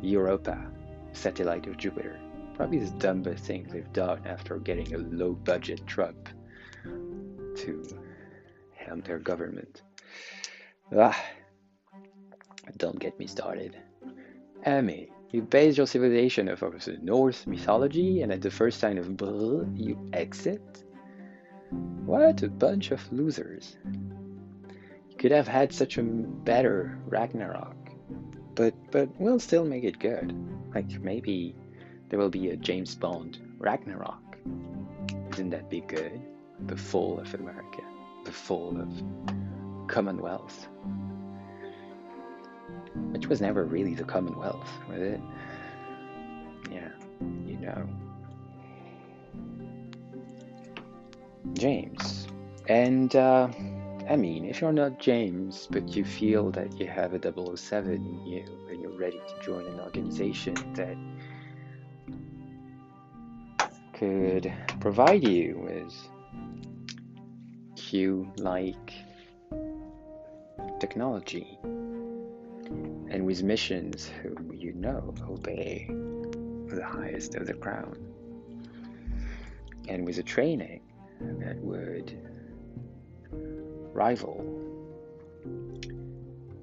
Europa, 0.00 0.66
satellite 1.12 1.66
of 1.66 1.76
Jupiter. 1.76 2.18
Probably 2.54 2.78
the 2.78 2.90
dumbest 2.92 3.44
thing 3.44 3.68
they've 3.70 3.92
done 3.92 4.22
after 4.24 4.56
getting 4.56 4.94
a 4.94 4.98
low 4.98 5.32
budget 5.32 5.86
Trump 5.86 6.30
to 7.62 7.82
their 9.04 9.18
government. 9.18 9.82
Ah, 10.94 11.18
don't 12.76 12.98
get 12.98 13.18
me 13.18 13.26
started. 13.26 13.76
Emmy, 14.64 15.10
you 15.30 15.42
base 15.42 15.76
your 15.76 15.86
civilization 15.86 16.48
off 16.48 16.62
of 16.62 16.84
the 16.84 16.98
Norse 17.02 17.46
mythology, 17.46 18.22
and 18.22 18.30
at 18.32 18.42
the 18.42 18.50
first 18.50 18.78
sign 18.78 18.98
of 18.98 19.16
brr, 19.16 19.66
you 19.74 19.98
exit? 20.12 20.84
What 22.04 22.42
a 22.42 22.48
bunch 22.48 22.90
of 22.90 23.12
losers. 23.12 23.76
You 25.08 25.16
could 25.16 25.32
have 25.32 25.48
had 25.48 25.72
such 25.72 25.96
a 25.96 26.02
better 26.02 26.98
Ragnarok, 27.06 27.76
but 28.54 28.74
but 28.90 29.08
we'll 29.18 29.40
still 29.40 29.64
make 29.64 29.84
it 29.84 29.98
good. 29.98 30.34
Like 30.74 31.00
maybe 31.00 31.54
there 32.08 32.18
will 32.18 32.28
be 32.28 32.50
a 32.50 32.56
James 32.56 32.94
Bond 32.94 33.38
Ragnarok. 33.58 34.36
Wouldn't 35.30 35.52
that 35.52 35.70
be 35.70 35.80
good? 35.80 36.20
The 36.60 36.76
fall 36.76 37.18
of 37.18 37.34
America, 37.34 37.82
the 38.24 38.32
fall 38.32 38.80
of 38.80 39.88
Commonwealth. 39.88 40.68
Which 43.10 43.26
was 43.26 43.40
never 43.40 43.64
really 43.64 43.94
the 43.94 44.04
Commonwealth, 44.04 44.70
was 44.88 45.00
it? 45.00 45.20
Yeah, 46.70 46.88
you 47.46 47.56
know. 47.58 47.88
James. 51.54 52.26
And, 52.68 53.14
uh, 53.16 53.48
I 54.08 54.16
mean, 54.16 54.44
if 54.44 54.60
you're 54.60 54.72
not 54.72 54.98
James, 54.98 55.68
but 55.70 55.96
you 55.96 56.04
feel 56.04 56.50
that 56.52 56.78
you 56.78 56.86
have 56.86 57.14
a 57.14 57.56
007 57.56 57.94
in 57.94 58.26
you 58.26 58.44
and 58.70 58.80
you're 58.80 58.98
ready 58.98 59.18
to 59.18 59.44
join 59.44 59.66
an 59.66 59.80
organization 59.80 60.54
that 60.74 60.96
could 63.92 64.52
provide 64.80 65.26
you 65.26 65.60
with 65.64 65.94
Q 67.92 68.26
like 68.38 68.94
technology 70.80 71.58
and 71.62 73.26
with 73.26 73.42
missions 73.42 74.08
who 74.22 74.54
you 74.54 74.72
know 74.72 75.12
obey 75.28 75.86
the 75.90 76.82
highest 76.82 77.34
of 77.34 77.46
the 77.46 77.52
crown 77.52 77.94
and 79.88 80.06
with 80.06 80.16
a 80.16 80.22
training 80.22 80.80
that 81.20 81.58
would 81.58 82.18
rival 83.92 84.38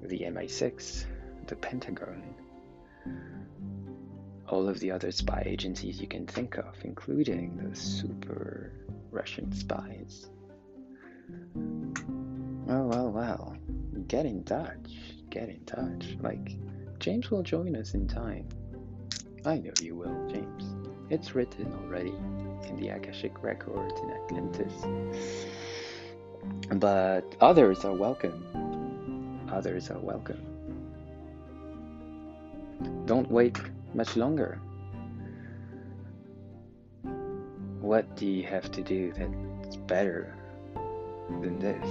the 0.02 0.22
MI6, 0.22 1.04
the 1.46 1.54
Pentagon, 1.54 2.34
all 4.48 4.68
of 4.68 4.80
the 4.80 4.90
other 4.90 5.12
spy 5.12 5.44
agencies 5.46 6.00
you 6.00 6.08
can 6.08 6.26
think 6.26 6.58
of, 6.58 6.74
including 6.82 7.56
the 7.56 7.76
super 7.76 8.72
Russian 9.12 9.52
spies. 9.52 10.28
Oh, 12.68 12.86
well, 12.86 13.10
well. 13.10 13.56
Get 14.08 14.26
in 14.26 14.44
touch. 14.44 14.90
Get 15.30 15.48
in 15.48 15.64
touch. 15.64 16.16
Like, 16.20 16.56
James 16.98 17.30
will 17.30 17.42
join 17.42 17.74
us 17.76 17.94
in 17.94 18.06
time. 18.06 18.48
I 19.44 19.58
know 19.58 19.72
you 19.80 19.96
will, 19.96 20.28
James. 20.28 20.74
It's 21.08 21.34
written 21.34 21.72
already 21.82 22.14
in 22.68 22.76
the 22.78 22.88
Akashic 22.90 23.42
records 23.42 23.98
in 24.00 24.10
Atlantis. 24.10 24.72
But 26.74 27.24
others 27.40 27.84
are 27.84 27.94
welcome. 27.94 29.48
Others 29.50 29.90
are 29.90 29.98
welcome. 29.98 30.40
Don't 33.06 33.30
wait 33.30 33.58
much 33.94 34.16
longer. 34.16 34.60
What 37.80 38.14
do 38.14 38.26
you 38.26 38.44
have 38.44 38.70
to 38.72 38.82
do 38.82 39.12
that's 39.12 39.76
better 39.76 40.36
than 41.40 41.58
this? 41.58 41.88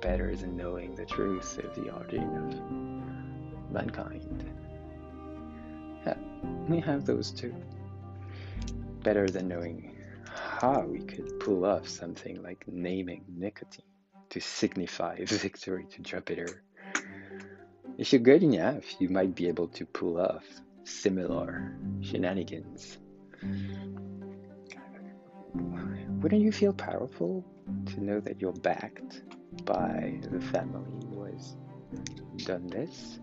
Better 0.00 0.36
than 0.36 0.56
knowing 0.56 0.94
the 0.94 1.06
truth 1.06 1.58
of 1.58 1.74
the 1.74 1.90
origin 1.90 2.36
of 2.36 3.72
mankind. 3.72 4.44
We 6.68 6.80
have 6.80 7.04
those 7.04 7.30
too 7.30 7.54
better 9.02 9.28
than 9.28 9.48
knowing 9.48 9.96
how 10.26 10.80
we 10.80 11.00
could 11.00 11.38
pull 11.40 11.66
off 11.66 11.86
something 11.86 12.42
like 12.42 12.64
naming 12.66 13.24
nicotine 13.28 13.84
to 14.30 14.40
signify 14.40 15.16
victory 15.24 15.86
to 15.90 16.02
Jupiter. 16.02 16.62
If 17.98 18.12
you're 18.12 18.22
good 18.22 18.42
enough, 18.42 19.00
you 19.00 19.10
might 19.10 19.34
be 19.34 19.46
able 19.48 19.68
to 19.68 19.84
pull 19.84 20.18
off 20.18 20.44
similar 20.84 21.76
shenanigans. 22.00 22.98
Wouldn't 26.24 26.40
you 26.40 26.52
feel 26.52 26.72
powerful 26.72 27.44
to 27.84 28.02
know 28.02 28.18
that 28.18 28.40
you're 28.40 28.54
backed 28.54 29.24
by 29.66 30.18
the 30.22 30.40
family 30.40 30.90
who 31.10 31.24
has 31.24 31.54
done 32.46 32.66
this? 32.66 33.18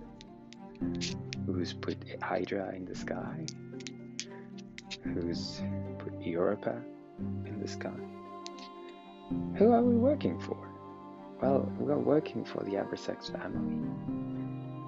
Who's 1.47 1.73
put 1.73 1.97
Hydra 2.21 2.75
in 2.75 2.85
the 2.85 2.93
sky? 2.93 3.47
who's 5.03 5.63
put 5.97 6.13
Europa 6.21 6.79
in 7.47 7.59
the 7.59 7.67
sky. 7.67 7.89
Who 9.55 9.71
are 9.71 9.81
we 9.81 9.95
working 9.95 10.39
for? 10.39 10.69
Well, 11.41 11.67
we 11.79 11.91
are 11.91 11.97
working 11.97 12.45
for 12.45 12.63
the 12.63 12.73
Abrasax 12.73 13.31
family, 13.31 13.79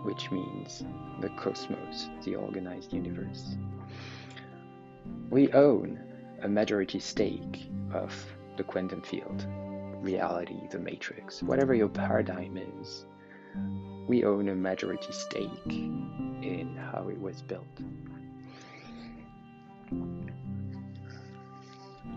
which 0.03 0.29
means 0.29 0.83
the 1.19 1.29
cosmos, 1.29 2.09
the 2.23 2.35
organized 2.35 2.93
universe. 2.93 3.57
We 5.31 5.51
own 5.53 6.12
a 6.43 6.47
majority 6.47 6.99
stake 6.99 7.69
of 7.93 8.13
the 8.57 8.63
quantum 8.63 9.01
field, 9.01 9.47
reality, 10.01 10.59
the 10.69 10.77
matrix, 10.77 11.41
whatever 11.41 11.73
your 11.73 11.87
paradigm 11.87 12.57
is. 12.57 13.05
We 14.07 14.25
own 14.25 14.49
a 14.49 14.55
majority 14.55 15.13
stake 15.13 15.67
in 15.67 16.77
how 16.91 17.07
it 17.07 17.19
was 17.19 17.41
built. 17.41 17.65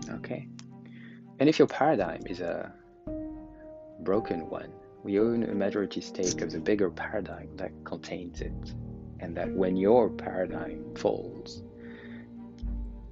Okay. 0.09 0.47
And 1.39 1.47
if 1.47 1.57
your 1.57 1.67
paradigm 1.67 2.23
is 2.25 2.41
a 2.41 2.73
broken 4.01 4.49
one, 4.49 4.71
we 5.03 5.19
own 5.19 5.43
a 5.43 5.55
majority 5.55 6.01
stake 6.01 6.41
of 6.41 6.51
the 6.51 6.59
bigger 6.59 6.89
paradigm 6.89 7.55
that 7.55 7.71
contains 7.85 8.41
it. 8.41 8.73
And 9.19 9.35
that 9.37 9.49
when 9.51 9.77
your 9.77 10.09
paradigm 10.09 10.93
falls, 10.95 11.63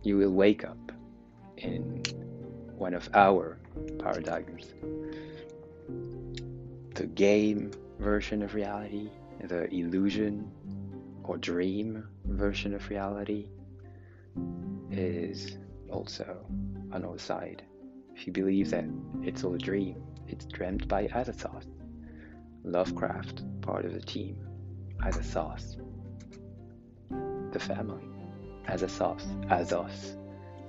you 0.04 0.18
will 0.18 0.32
wake 0.32 0.66
up 0.66 0.85
in 1.58 2.04
one 2.78 2.94
of 2.94 3.10
our 3.14 3.58
paradigms. 4.00 4.74
The 6.96 7.06
game 7.08 7.72
version 8.00 8.42
of 8.42 8.54
reality, 8.54 9.10
the 9.44 9.74
illusion 9.74 10.52
or 11.24 11.38
dream 11.38 12.08
version 12.26 12.74
of 12.74 12.90
reality, 12.90 13.48
is 14.92 15.58
also 15.90 16.46
on 16.92 17.04
our 17.06 17.18
side. 17.18 17.64
If 18.16 18.28
you 18.28 18.34
believe 18.34 18.70
that 18.72 18.86
it's 19.24 19.44
all 19.44 19.54
a 19.56 19.58
dream, 19.58 20.02
it's 20.28 20.46
dreamt 20.46 20.88
by 20.88 21.08
Azathoth. 21.08 21.66
Lovecraft, 22.64 23.44
part 23.62 23.86
of 23.86 23.94
the 23.94 24.02
team. 24.02 24.38
Azathoth. 25.04 25.76
The 27.52 27.60
family. 27.60 28.04
Azathoth, 28.68 29.24
Azoth, 29.50 30.18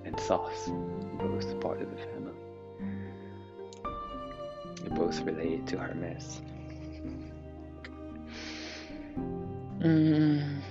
and 0.07 0.17
Thoth, 0.21 0.71
both 1.19 1.61
part 1.61 1.83
of 1.83 1.91
the 1.91 1.97
family. 1.97 2.33
They're 4.83 4.97
both 4.97 5.21
related 5.23 5.67
to 5.69 5.79
Hermes. 5.79 6.41
Mm. 9.81 10.63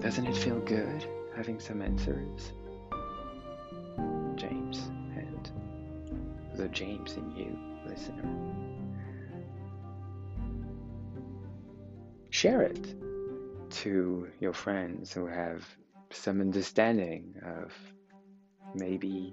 Doesn't 0.00 0.26
it 0.26 0.36
feel 0.36 0.60
good 0.60 1.06
having 1.36 1.58
some 1.58 1.82
answers? 1.82 2.52
James, 4.36 4.90
and 5.16 5.50
the 6.54 6.68
James 6.68 7.16
in 7.16 7.34
you, 7.34 7.58
listener. 7.88 8.73
Share 12.44 12.60
it 12.60 12.94
to 13.70 14.28
your 14.38 14.52
friends 14.52 15.10
who 15.10 15.24
have 15.24 15.64
some 16.10 16.42
understanding 16.42 17.34
of 17.42 17.72
maybe 18.74 19.32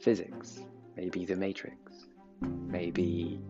physics, 0.00 0.58
maybe 0.96 1.26
the 1.26 1.36
matrix, 1.36 1.76
maybe 2.40 3.42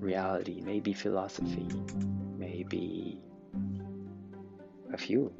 reality, 0.00 0.60
maybe 0.60 0.92
philosophy, 0.92 1.68
maybe 2.36 3.20
a 4.92 4.98
few, 4.98 5.32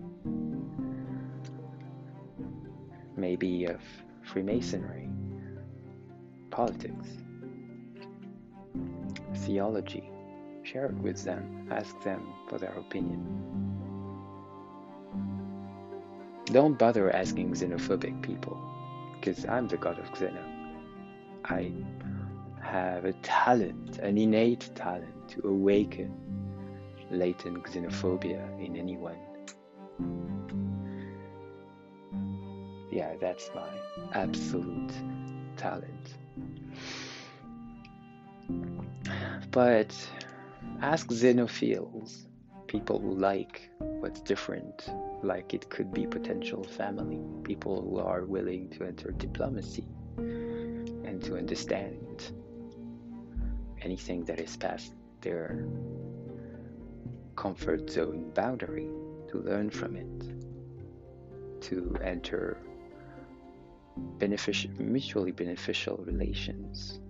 maybe 3.17 3.65
of 3.65 3.81
Freemasonry, 4.23 5.11
politics, 6.51 7.09
theology. 9.39 10.09
Share 10.71 10.87
it 10.87 10.95
with 10.99 11.25
them, 11.25 11.67
ask 11.73 12.01
them 12.03 12.33
for 12.49 12.59
their 12.59 12.75
opinion. 12.75 13.25
Don't 16.45 16.79
bother 16.79 17.11
asking 17.11 17.55
xenophobic 17.55 18.23
people, 18.23 18.57
because 19.15 19.45
I'm 19.47 19.67
the 19.67 19.77
god 19.77 19.99
of 19.99 20.05
Xeno. 20.13 20.45
I 21.45 21.73
have 22.63 23.05
a 23.05 23.15
talent, 23.15 23.99
an 23.99 24.17
innate 24.17 24.71
talent 24.77 25.29
to 25.31 25.49
awaken 25.49 26.15
latent 27.11 27.65
xenophobia 27.65 28.45
in 28.65 28.77
anyone. 28.77 29.19
Yeah, 32.93 33.17
that's 33.21 33.51
my 33.57 33.71
absolute 34.13 34.93
talent. 35.57 36.15
But 39.51 39.93
ask 40.83 41.09
xenophiles, 41.09 42.27
people 42.67 42.99
who 42.99 43.15
like 43.15 43.71
what's 43.79 44.21
different, 44.21 44.89
like 45.23 45.53
it 45.53 45.69
could 45.69 45.93
be 45.93 46.07
potential 46.07 46.65
family, 46.65 47.21
people 47.45 47.83
who 47.83 47.99
are 47.99 48.25
willing 48.25 48.71
to 48.71 48.85
enter 48.85 49.11
diplomacy 49.11 49.87
and 50.17 51.23
to 51.23 51.37
understand 51.37 52.33
anything 53.83 54.25
that 54.25 54.41
is 54.41 54.57
past 54.57 54.95
their 55.21 55.67
comfort 57.37 57.91
zone 57.91 58.31
boundary, 58.35 58.89
to 59.29 59.39
learn 59.39 59.69
from 59.71 59.97
it, 59.97 61.61
to 61.61 61.95
enter 62.03 62.59
beneficial, 64.19 64.71
mutually 64.79 65.33
beneficial 65.33 65.99
relations. 65.99 67.01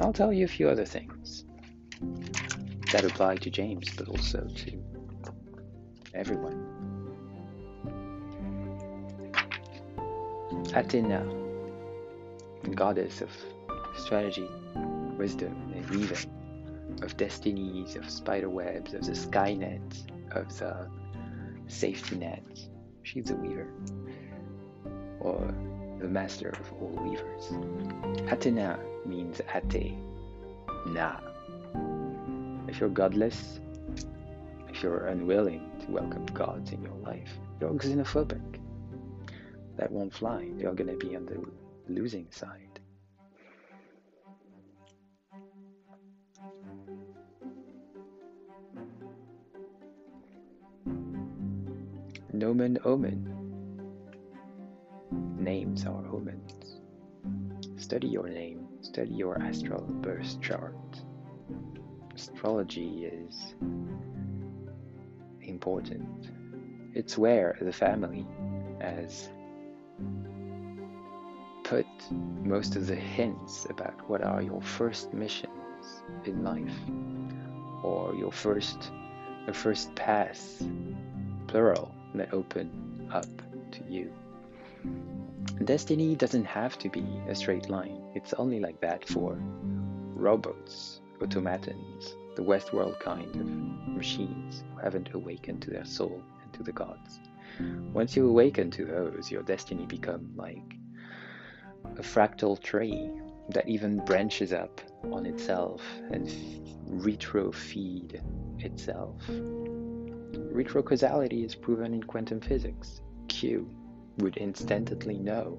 I'll 0.00 0.14
tell 0.14 0.32
you 0.32 0.46
a 0.46 0.48
few 0.48 0.68
other 0.68 0.86
things 0.86 1.44
that 2.92 3.04
apply 3.04 3.36
to 3.36 3.50
James, 3.50 3.94
but 3.96 4.08
also 4.08 4.48
to 4.48 4.82
everyone. 6.14 6.66
Athena, 10.74 11.26
goddess 12.74 13.20
of 13.20 13.30
strategy, 13.96 14.48
wisdom, 15.18 15.72
and 15.74 15.88
weaving, 15.90 16.98
of 17.02 17.16
destinies, 17.18 17.94
of 17.96 18.08
spider 18.08 18.48
webs, 18.48 18.94
of 18.94 19.04
the 19.04 19.12
skynet, 19.12 20.10
of 20.32 20.56
the 20.58 20.88
safety 21.66 22.16
net. 22.16 22.42
She's 23.02 23.30
a 23.30 23.34
weaver, 23.34 23.68
or 25.20 25.54
the 26.00 26.08
master 26.08 26.48
of 26.48 26.72
all 26.80 26.96
weavers. 27.02 28.30
Athena 28.30 28.78
means 29.06 29.40
ate, 29.54 29.94
na. 30.86 31.16
If 32.68 32.80
you're 32.80 32.88
godless, 32.88 33.60
if 34.68 34.82
you're 34.82 35.06
unwilling 35.06 35.70
to 35.80 35.90
welcome 35.90 36.26
gods 36.26 36.72
in 36.72 36.82
your 36.82 36.96
life, 37.04 37.30
you're 37.60 37.70
xenophobic 37.70 38.60
that 39.76 39.90
won't 39.90 40.12
fly. 40.14 40.48
You're 40.58 40.74
going 40.74 40.90
to 40.90 41.06
be 41.06 41.16
on 41.16 41.26
the 41.26 41.42
losing 41.88 42.26
side. 42.30 42.80
Nomen 52.32 52.78
omen. 52.84 53.36
Names 55.38 55.84
are 55.84 56.04
omens. 56.12 56.76
Study 57.76 58.08
your 58.08 58.28
name, 58.28 58.68
study 58.82 59.10
your 59.10 59.40
astral 59.40 59.82
birth 59.82 60.40
chart. 60.40 60.74
Astrology 62.14 63.04
is 63.04 63.54
important. 65.42 66.30
It's 66.94 67.16
where 67.16 67.56
the 67.60 67.72
family 67.72 68.26
has 68.80 69.28
put 71.64 71.86
most 72.42 72.74
of 72.74 72.86
the 72.86 72.96
hints 72.96 73.66
about 73.70 74.08
what 74.08 74.22
are 74.22 74.42
your 74.42 74.60
first 74.60 75.12
missions 75.14 76.02
in 76.24 76.42
life 76.42 76.80
or 77.84 78.14
your 78.16 78.32
first 78.32 78.90
the 79.46 79.52
first 79.52 79.94
paths 79.94 80.64
plural 81.46 81.94
that 82.14 82.32
open 82.34 83.08
up 83.12 83.26
to 83.70 83.80
you 83.88 84.12
destiny 85.64 86.14
doesn't 86.14 86.44
have 86.44 86.78
to 86.78 86.88
be 86.88 87.04
a 87.28 87.34
straight 87.34 87.68
line 87.68 88.00
it's 88.14 88.32
only 88.34 88.60
like 88.60 88.80
that 88.80 89.06
for 89.08 89.38
robots 90.14 91.00
automatons 91.22 92.14
the 92.36 92.42
westworld 92.42 92.98
kind 93.00 93.34
of 93.36 93.46
machines 93.88 94.64
who 94.74 94.80
haven't 94.80 95.12
awakened 95.14 95.60
to 95.60 95.70
their 95.70 95.84
soul 95.84 96.22
and 96.42 96.52
to 96.52 96.62
the 96.62 96.72
gods 96.72 97.20
once 97.92 98.16
you 98.16 98.28
awaken 98.28 98.70
to 98.70 98.84
those 98.84 99.30
your 99.30 99.42
destiny 99.42 99.86
becomes 99.86 100.36
like 100.36 100.76
a 101.98 102.02
fractal 102.02 102.60
tree 102.62 103.10
that 103.50 103.68
even 103.68 104.04
branches 104.04 104.52
up 104.52 104.80
on 105.12 105.26
itself 105.26 105.82
and 106.12 106.30
retro 106.86 107.52
feed 107.52 108.22
itself. 108.58 109.16
Retrocausality 110.52 111.44
is 111.44 111.54
proven 111.54 111.94
in 111.94 112.02
quantum 112.02 112.40
physics. 112.40 113.00
Q 113.28 113.68
would 114.20 114.36
instantly 114.38 115.18
know 115.18 115.58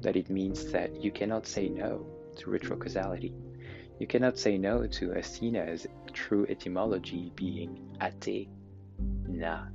that 0.00 0.16
it 0.16 0.30
means 0.30 0.70
that 0.72 1.02
you 1.02 1.10
cannot 1.10 1.46
say 1.46 1.68
no 1.68 2.06
to 2.36 2.50
retrocausality. 2.50 3.32
You 3.98 4.06
cannot 4.06 4.38
say 4.38 4.58
no 4.58 4.86
to 4.86 5.12
Athena's 5.12 5.86
true 6.12 6.46
etymology 6.48 7.32
being 7.34 7.96
ate 8.00 8.48
na. 9.26 9.66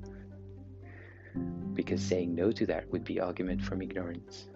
Because 1.73 2.01
saying 2.01 2.33
no 2.33 2.51
to 2.51 2.65
that 2.67 2.89
would 2.91 3.03
be 3.03 3.19
argument 3.19 3.61
from 3.61 3.81
ignorance 3.81 4.47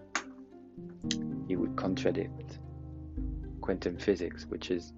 it 1.50 1.56
would 1.56 1.76
contradict 1.76 2.60
quantum 3.62 3.98
physics, 3.98 4.46
which 4.50 4.72
is 4.72 4.94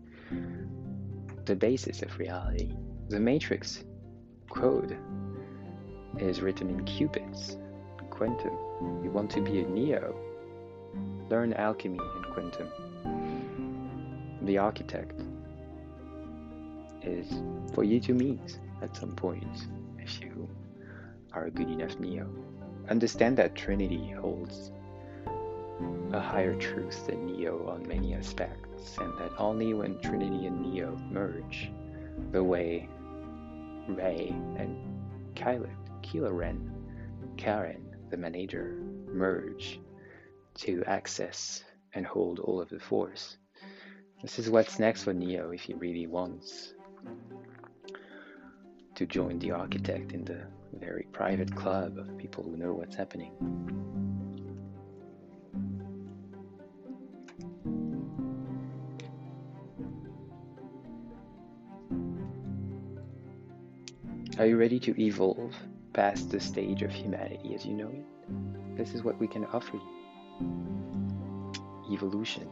the 1.45 1.55
basis 1.55 2.01
of 2.01 2.17
reality. 2.17 2.73
The 3.09 3.19
matrix 3.19 3.83
code 4.49 4.97
is 6.17 6.41
written 6.41 6.69
in 6.69 6.85
qubits, 6.85 7.57
quantum. 8.19 8.51
You 9.01 9.11
want 9.11 9.31
to 9.31 9.39
be 9.39 9.61
a 9.61 9.65
neo, 9.65 10.13
learn 11.29 11.53
alchemy 11.53 11.99
in 12.17 12.23
quantum. 12.33 12.67
The 14.41 14.57
architect 14.57 15.21
is 17.01 17.27
for 17.73 17.85
you 17.85 18.01
to 18.01 18.13
meet 18.13 18.59
at 18.81 18.93
some 18.97 19.15
point 19.15 19.67
if 19.99 20.19
you 20.19 20.49
are 21.31 21.45
a 21.45 21.49
good 21.49 21.69
enough 21.69 21.97
neo. 21.97 22.27
Understand 22.89 23.37
that 23.37 23.55
Trinity 23.55 24.09
holds 24.09 24.71
a 26.11 26.19
higher 26.19 26.55
truth 26.55 27.07
than 27.07 27.25
Neo 27.25 27.69
on 27.69 27.87
many 27.87 28.13
aspects, 28.13 28.97
and 28.97 29.17
that 29.17 29.31
only 29.37 29.73
when 29.73 29.97
Trinity 30.01 30.45
and 30.47 30.59
Neo 30.61 30.97
merge, 31.09 31.71
the 32.33 32.43
way 32.43 32.89
Rey 33.87 34.35
and 34.57 34.75
Kylo, 35.35 35.69
Kylo 36.01 36.35
Ren, 36.35 36.69
Karen, 37.37 37.88
the 38.09 38.17
manager, 38.17 38.77
merge 39.07 39.79
to 40.55 40.83
access 40.85 41.63
and 41.93 42.05
hold 42.05 42.39
all 42.39 42.61
of 42.61 42.69
the 42.69 42.79
Force. 42.79 43.37
This 44.21 44.39
is 44.39 44.49
what's 44.49 44.79
next 44.79 45.03
for 45.03 45.13
Neo 45.13 45.51
if 45.51 45.61
he 45.61 45.73
really 45.73 46.07
wants 46.07 46.73
to 48.95 49.05
join 49.05 49.39
the 49.39 49.51
architect 49.51 50.11
in 50.11 50.25
the 50.25 50.41
very 50.73 51.07
private 51.13 51.55
club 51.55 51.97
of 51.97 52.17
people 52.17 52.43
who 52.43 52.57
know 52.57 52.73
what's 52.73 52.95
happening. 52.95 53.31
Are 64.37 64.45
you 64.45 64.57
ready 64.57 64.79
to 64.79 65.01
evolve 65.01 65.53
past 65.93 66.29
the 66.31 66.39
stage 66.39 66.81
of 66.81 66.91
humanity 66.91 67.55
as 67.55 67.65
you 67.65 67.73
know 67.73 67.89
it? 67.89 68.77
This 68.77 68.93
is 68.93 69.03
what 69.03 69.19
we 69.19 69.27
can 69.27 69.45
offer 69.45 69.77
you. 69.77 69.81
evolution. 71.91 72.47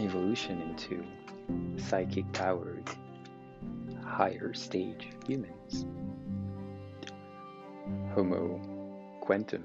Evolution 0.00 0.62
into 0.62 1.04
psychic 1.76 2.30
powered 2.32 2.88
higher 4.04 4.52
stage 4.54 5.08
humans. 5.26 5.86
Homo 8.14 8.60
quantum, 9.20 9.64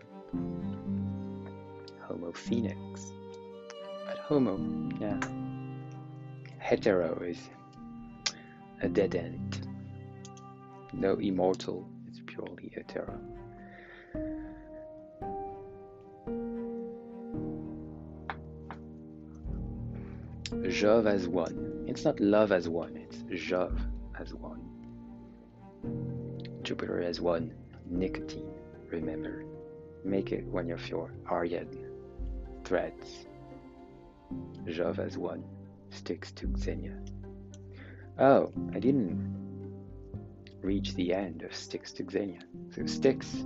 Homo 2.01 2.31
phoenix. 2.33 3.11
But 4.05 4.17
Homo, 4.19 4.59
yeah, 4.99 5.19
hetero 6.59 7.19
is 7.25 7.49
a 8.83 8.89
dead 8.89 9.15
end. 9.15 9.65
No 10.91 11.15
immortal, 11.15 11.87
it's 12.07 12.19
purely 12.25 12.73
a 12.75 12.83
terror. 12.83 13.19
Jove 20.69 21.07
as 21.07 21.27
one. 21.27 21.85
It's 21.87 22.03
not 22.03 22.19
love 22.19 22.51
as 22.51 22.67
one, 22.67 22.97
it's 22.97 23.23
Jove 23.41 23.79
as 24.19 24.33
one. 24.33 24.61
Jupiter 26.61 27.01
as 27.01 27.21
one. 27.21 27.53
Nicotine, 27.89 28.51
remember. 28.89 29.45
Make 30.03 30.31
it 30.31 30.45
one 30.45 30.71
of 30.71 30.87
your 30.89 31.11
Aryan 31.27 31.89
threads. 32.65 33.27
Jove 34.67 34.99
as 34.99 35.17
one. 35.17 35.43
Styx 35.89 36.31
to 36.33 36.51
Xenia. 36.57 36.97
Oh, 38.19 38.51
I 38.73 38.79
didn't 38.79 39.33
reach 40.61 40.93
the 40.93 41.13
end 41.13 41.41
of 41.41 41.55
Styx 41.55 41.91
to 41.93 42.09
Xenia. 42.09 42.39
So 42.75 42.85
Styx, 42.85 43.43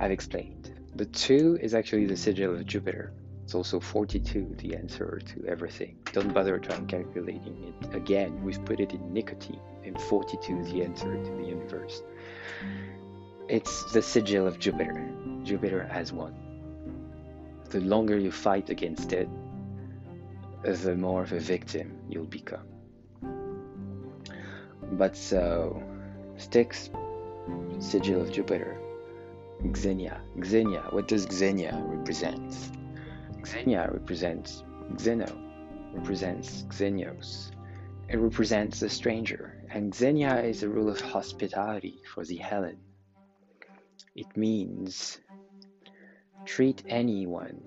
I've 0.00 0.10
explained. 0.10 0.72
The 0.96 1.06
two 1.06 1.56
is 1.60 1.74
actually 1.74 2.06
the 2.06 2.16
sigil 2.16 2.54
of 2.54 2.66
Jupiter. 2.66 3.12
It's 3.44 3.54
also 3.54 3.78
42, 3.78 4.56
the 4.58 4.74
answer 4.74 5.20
to 5.24 5.46
everything. 5.46 5.98
Don't 6.12 6.34
bother 6.34 6.58
trying 6.58 6.86
calculating 6.86 7.72
it 7.80 7.94
again. 7.94 8.42
We've 8.42 8.64
put 8.64 8.80
it 8.80 8.92
in 8.92 9.12
nicotine, 9.12 9.60
and 9.84 10.00
42 10.00 10.58
is 10.58 10.72
the 10.72 10.82
answer 10.82 11.14
to 11.16 11.30
the 11.30 11.44
universe. 11.44 12.02
It's 13.48 13.92
the 13.92 14.02
sigil 14.02 14.48
of 14.48 14.58
Jupiter. 14.58 15.08
Jupiter 15.44 15.86
has 15.86 16.12
one. 16.12 16.34
The 17.70 17.80
longer 17.80 18.18
you 18.18 18.32
fight 18.32 18.68
against 18.68 19.12
it, 19.12 19.28
the 20.64 20.96
more 20.96 21.22
of 21.22 21.32
a 21.32 21.38
victim 21.38 21.96
you'll 22.08 22.24
become. 22.24 22.66
But 24.92 25.16
so, 25.16 25.82
Styx, 26.36 26.90
sigil 27.80 28.20
of 28.20 28.32
Jupiter, 28.32 28.78
Xenia. 29.74 30.20
Xenia, 30.44 30.84
what 30.90 31.08
does 31.08 31.26
Xenia 31.30 31.82
represent? 31.86 32.54
Xenia 33.44 33.90
represents 33.92 34.62
Xeno, 34.94 35.30
represents 35.92 36.64
Xenios. 36.70 37.50
It 38.08 38.18
represents 38.18 38.80
the 38.80 38.88
stranger, 38.88 39.60
and 39.70 39.94
Xenia 39.94 40.40
is 40.42 40.62
a 40.62 40.68
rule 40.68 40.88
of 40.88 41.00
hospitality 41.00 42.00
for 42.14 42.24
the 42.24 42.36
Helen. 42.36 42.78
It 44.14 44.36
means 44.36 45.18
treat 46.44 46.84
anyone 46.88 47.60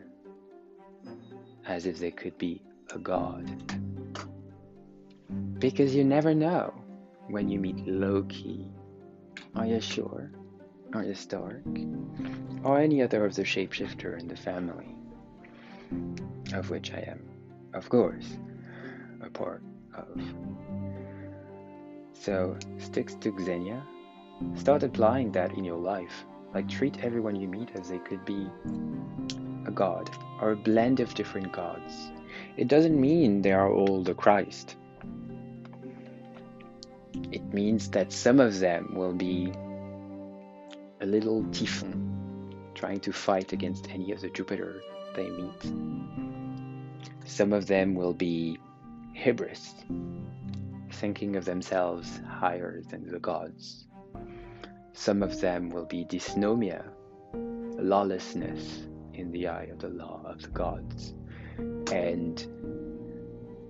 as 1.65 1.85
if 1.85 1.99
they 1.99 2.11
could 2.11 2.37
be 2.37 2.61
a 2.91 2.97
god. 2.97 3.45
Because 5.59 5.93
you 5.93 6.05
never 6.05 6.33
know 6.33 6.73
when 7.29 7.49
you 7.49 7.59
meet 7.59 7.85
Loki. 7.87 8.67
Are 9.55 9.65
you 9.65 9.77
mm-hmm. 9.77 9.93
sure? 9.93 10.31
Are 10.93 11.03
you 11.03 11.13
Stark? 11.13 11.63
Or 12.63 12.79
any 12.79 13.01
other 13.01 13.25
of 13.25 13.35
the 13.35 13.43
shapeshifter 13.43 14.19
in 14.19 14.27
the 14.27 14.35
family? 14.35 14.95
of 16.53 16.69
which 16.69 16.93
I 16.93 17.03
am, 17.07 17.21
of 17.73 17.89
course, 17.89 18.37
a 19.21 19.29
part 19.29 19.63
of. 19.95 20.21
So, 22.13 22.57
Styx 22.77 23.15
to 23.15 23.35
Xenia. 23.39 23.83
Start 24.55 24.83
applying 24.83 25.31
that 25.33 25.53
in 25.53 25.63
your 25.63 25.77
life. 25.77 26.25
Like, 26.53 26.67
treat 26.67 27.03
everyone 27.03 27.35
you 27.35 27.47
meet 27.47 27.71
as 27.75 27.89
they 27.89 27.99
could 27.99 28.23
be 28.25 28.47
a 29.65 29.71
god 29.71 30.09
or 30.41 30.51
a 30.51 30.55
blend 30.55 30.99
of 30.99 31.13
different 31.13 31.51
gods. 31.51 32.11
It 32.57 32.67
doesn't 32.67 32.99
mean 32.99 33.41
they 33.41 33.51
are 33.51 33.71
all 33.71 34.03
the 34.03 34.13
Christ. 34.13 34.75
It 37.31 37.53
means 37.53 37.89
that 37.91 38.11
some 38.11 38.39
of 38.39 38.59
them 38.59 38.93
will 38.95 39.13
be 39.13 39.53
a 41.01 41.05
little 41.05 41.43
Typhon 41.51 42.55
trying 42.73 42.99
to 43.01 43.11
fight 43.11 43.53
against 43.53 43.89
any 43.89 44.11
of 44.11 44.21
the 44.21 44.29
Jupiter 44.29 44.81
they 45.15 45.29
meet. 45.29 45.71
Some 47.25 47.53
of 47.53 47.67
them 47.67 47.93
will 47.95 48.13
be 48.13 48.57
hybris, 49.15 49.73
thinking 50.93 51.35
of 51.35 51.45
themselves 51.45 52.19
higher 52.27 52.81
than 52.89 53.07
the 53.07 53.19
gods. 53.19 53.85
Some 54.93 55.23
of 55.23 55.39
them 55.39 55.69
will 55.69 55.85
be 55.85 56.05
dysnomia, 56.05 56.83
lawlessness 57.33 58.87
in 59.13 59.31
the 59.31 59.47
eye 59.47 59.69
of 59.71 59.79
the 59.79 59.89
law 59.89 60.21
of 60.25 60.41
the 60.41 60.49
gods, 60.49 61.13
and 61.91 62.45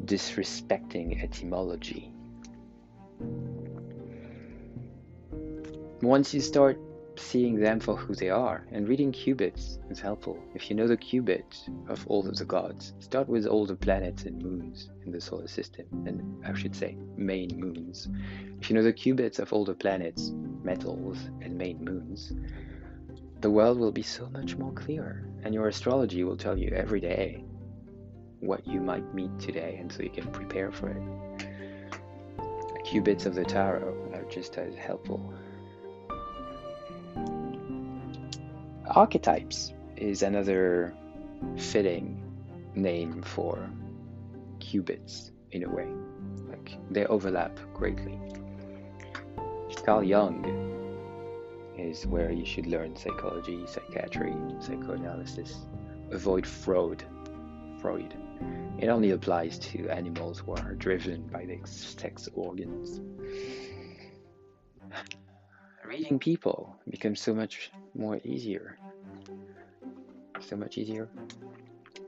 disrespecting 0.06 1.24
etymology. 1.24 2.14
Once 6.02 6.34
you 6.34 6.41
start 6.41 6.80
seeing 7.20 7.60
them 7.60 7.80
for 7.80 7.95
who 7.95 8.16
they 8.16 8.30
are. 8.30 8.66
And 8.72 8.88
reading 8.88 9.12
qubits 9.12 9.78
is 9.91 10.00
helpful. 10.00 10.41
If 10.56 10.70
you 10.70 10.76
know 10.76 10.88
the 10.88 10.97
qubit 10.97 11.70
of 11.89 12.06
all 12.08 12.28
of 12.28 12.38
the 12.38 12.45
gods, 12.45 12.93
start 13.00 13.28
with 13.28 13.45
all 13.45 13.66
the 13.66 13.76
planets 13.76 14.24
and 14.24 14.41
moons 14.41 14.89
in 15.06 15.12
the 15.12 15.22
solar 15.22 15.47
system, 15.47 15.86
and 16.08 16.43
I 16.45 16.54
should 16.54 16.76
say 16.76 16.97
main 17.16 17.60
moons. 17.60 18.08
If 18.62 18.70
you 18.70 18.76
know 18.76 18.84
the 18.84 18.93
qubits 18.93 19.39
of 19.39 19.54
all 19.54 19.66
the 19.66 19.74
planets, 19.74 20.32
metals, 20.64 21.18
and 21.41 21.58
main 21.58 21.84
moons, 21.84 22.34
the 23.41 23.52
world 23.52 23.80
will 23.80 23.91
be 23.91 24.04
so 24.04 24.30
much 24.30 24.58
more 24.58 24.74
clear, 24.74 25.28
and 25.43 25.54
your 25.54 25.68
astrology 25.68 26.24
will 26.24 26.38
tell 26.38 26.58
you 26.58 26.70
every 26.70 27.00
day 27.00 27.43
what 28.39 28.66
you 28.66 28.80
might 28.80 29.14
meet 29.14 29.38
today, 29.39 29.78
and 29.80 29.91
so 29.91 30.02
you 30.04 30.10
can 30.10 30.28
prepare 30.32 30.72
for 30.72 30.89
it. 30.89 31.04
Qubits 32.86 33.26
of 33.26 33.36
the 33.36 33.43
tarot 33.43 34.12
are 34.14 34.24
just 34.32 34.58
as 34.58 34.74
helpful. 34.76 35.34
Archetypes 38.96 39.74
is 39.98 40.24
another 40.24 40.96
fitting 41.58 42.20
name 42.74 43.22
for 43.22 43.70
qubits 44.60 45.32
in 45.52 45.64
a 45.64 45.70
way. 45.70 45.88
Like 46.50 46.78
they 46.90 47.06
overlap 47.06 47.60
greatly. 47.74 48.20
Carl 49.86 50.04
Jung 50.04 50.44
is 51.78 52.06
where 52.08 52.32
you 52.32 52.46
should 52.46 52.66
learn 52.66 52.96
psychology, 52.96 53.64
psychiatry, 53.68 54.36
psychoanalysis. 54.60 55.66
Avoid 56.12 56.46
Freud. 56.46 57.04
Freud. 57.80 58.14
It 58.80 58.88
only 58.88 59.12
applies 59.12 59.60
to 59.60 59.90
animals 59.90 60.40
who 60.40 60.54
are 60.54 60.74
driven 60.76 61.28
by 61.28 61.46
their 61.46 61.66
sex 61.66 62.28
organs. 62.34 63.02
Reading 65.86 66.20
people 66.20 66.76
becomes 66.90 67.20
so 67.20 67.34
much 67.34 67.72
more 67.94 68.20
easier. 68.24 68.78
So 70.40 70.56
much 70.56 70.78
easier 70.78 71.10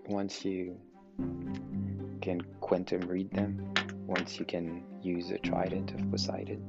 once 0.07 0.43
you 0.45 0.77
can 2.21 2.41
quantum 2.59 3.01
read 3.01 3.31
them, 3.31 3.73
once 4.05 4.39
you 4.39 4.45
can 4.45 4.83
use 5.01 5.31
a 5.31 5.37
trident 5.37 5.91
of 5.91 6.11
Poseidon. 6.11 6.61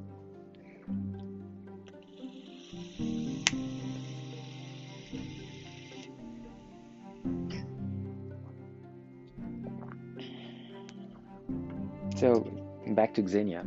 So 12.17 12.49
back 12.95 13.15
to 13.15 13.27
Xenia. 13.27 13.65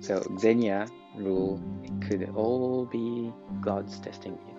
So 0.00 0.22
Xenia 0.38 0.86
rule 1.16 1.62
could 2.00 2.30
all 2.34 2.86
be 2.86 3.32
gods 3.60 4.00
testing 4.00 4.38
you. 4.48 4.53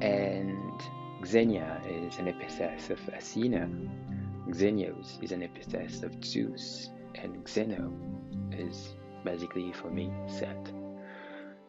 And 0.00 0.82
Xenia 1.24 1.80
is 1.86 2.18
an 2.18 2.28
epithet 2.28 2.90
of 2.90 3.00
Athena. 3.08 3.68
Xenios 4.50 5.22
is 5.22 5.32
an 5.32 5.42
epithet 5.42 6.02
of 6.02 6.24
Zeus. 6.24 6.90
And 7.14 7.44
Xeno 7.44 7.92
is 8.52 8.94
basically, 9.24 9.72
for 9.72 9.90
me, 9.90 10.10
Set. 10.26 10.72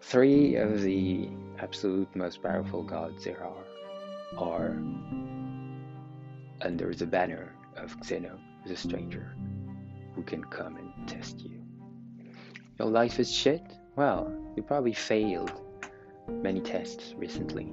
Three 0.01 0.55
of 0.55 0.81
the 0.81 1.29
absolute 1.59 2.13
most 2.15 2.41
powerful 2.41 2.83
gods 2.83 3.23
there 3.23 3.43
are 3.43 3.63
are 4.37 4.81
under 6.61 6.93
the 6.93 7.05
banner 7.05 7.53
of 7.77 7.95
Xeno, 8.01 8.39
the 8.65 8.75
stranger, 8.75 9.35
who 10.15 10.23
can 10.23 10.43
come 10.45 10.77
and 10.77 11.07
test 11.07 11.41
you. 11.41 11.61
Your 12.79 12.89
life 12.89 13.19
is 13.19 13.31
shit? 13.31 13.61
Well, 13.95 14.33
You 14.55 14.63
probably 14.63 14.93
failed 14.93 15.51
many 16.27 16.61
tests 16.61 17.13
recently. 17.17 17.71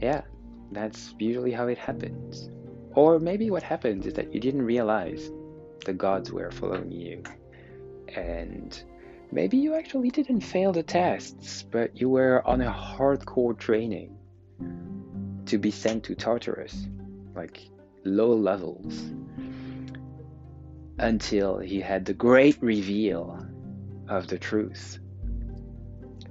Yeah, 0.00 0.22
that's 0.72 1.14
usually 1.18 1.52
how 1.52 1.68
it 1.68 1.78
happens. 1.78 2.50
Or 2.94 3.18
maybe 3.18 3.50
what 3.50 3.62
happens 3.62 4.06
is 4.06 4.14
that 4.14 4.32
you 4.32 4.40
didn't 4.40 4.62
realize 4.62 5.30
the 5.84 5.92
gods 5.92 6.32
were 6.32 6.50
following 6.50 6.90
you. 6.90 7.22
And 8.08 8.82
maybe 9.32 9.56
you 9.56 9.74
actually 9.74 10.10
didn't 10.10 10.40
fail 10.40 10.72
the 10.72 10.82
tests, 10.82 11.62
but 11.62 11.96
you 11.98 12.08
were 12.08 12.46
on 12.46 12.60
a 12.60 12.72
hardcore 12.72 13.58
training 13.58 14.16
to 15.46 15.58
be 15.58 15.70
sent 15.70 16.04
to 16.04 16.14
Tartarus, 16.14 16.88
like 17.34 17.68
low 18.04 18.34
levels, 18.34 19.12
until 20.98 21.58
he 21.58 21.80
had 21.80 22.04
the 22.04 22.14
great 22.14 22.56
reveal 22.62 23.44
of 24.08 24.28
the 24.28 24.38
truth. 24.38 24.98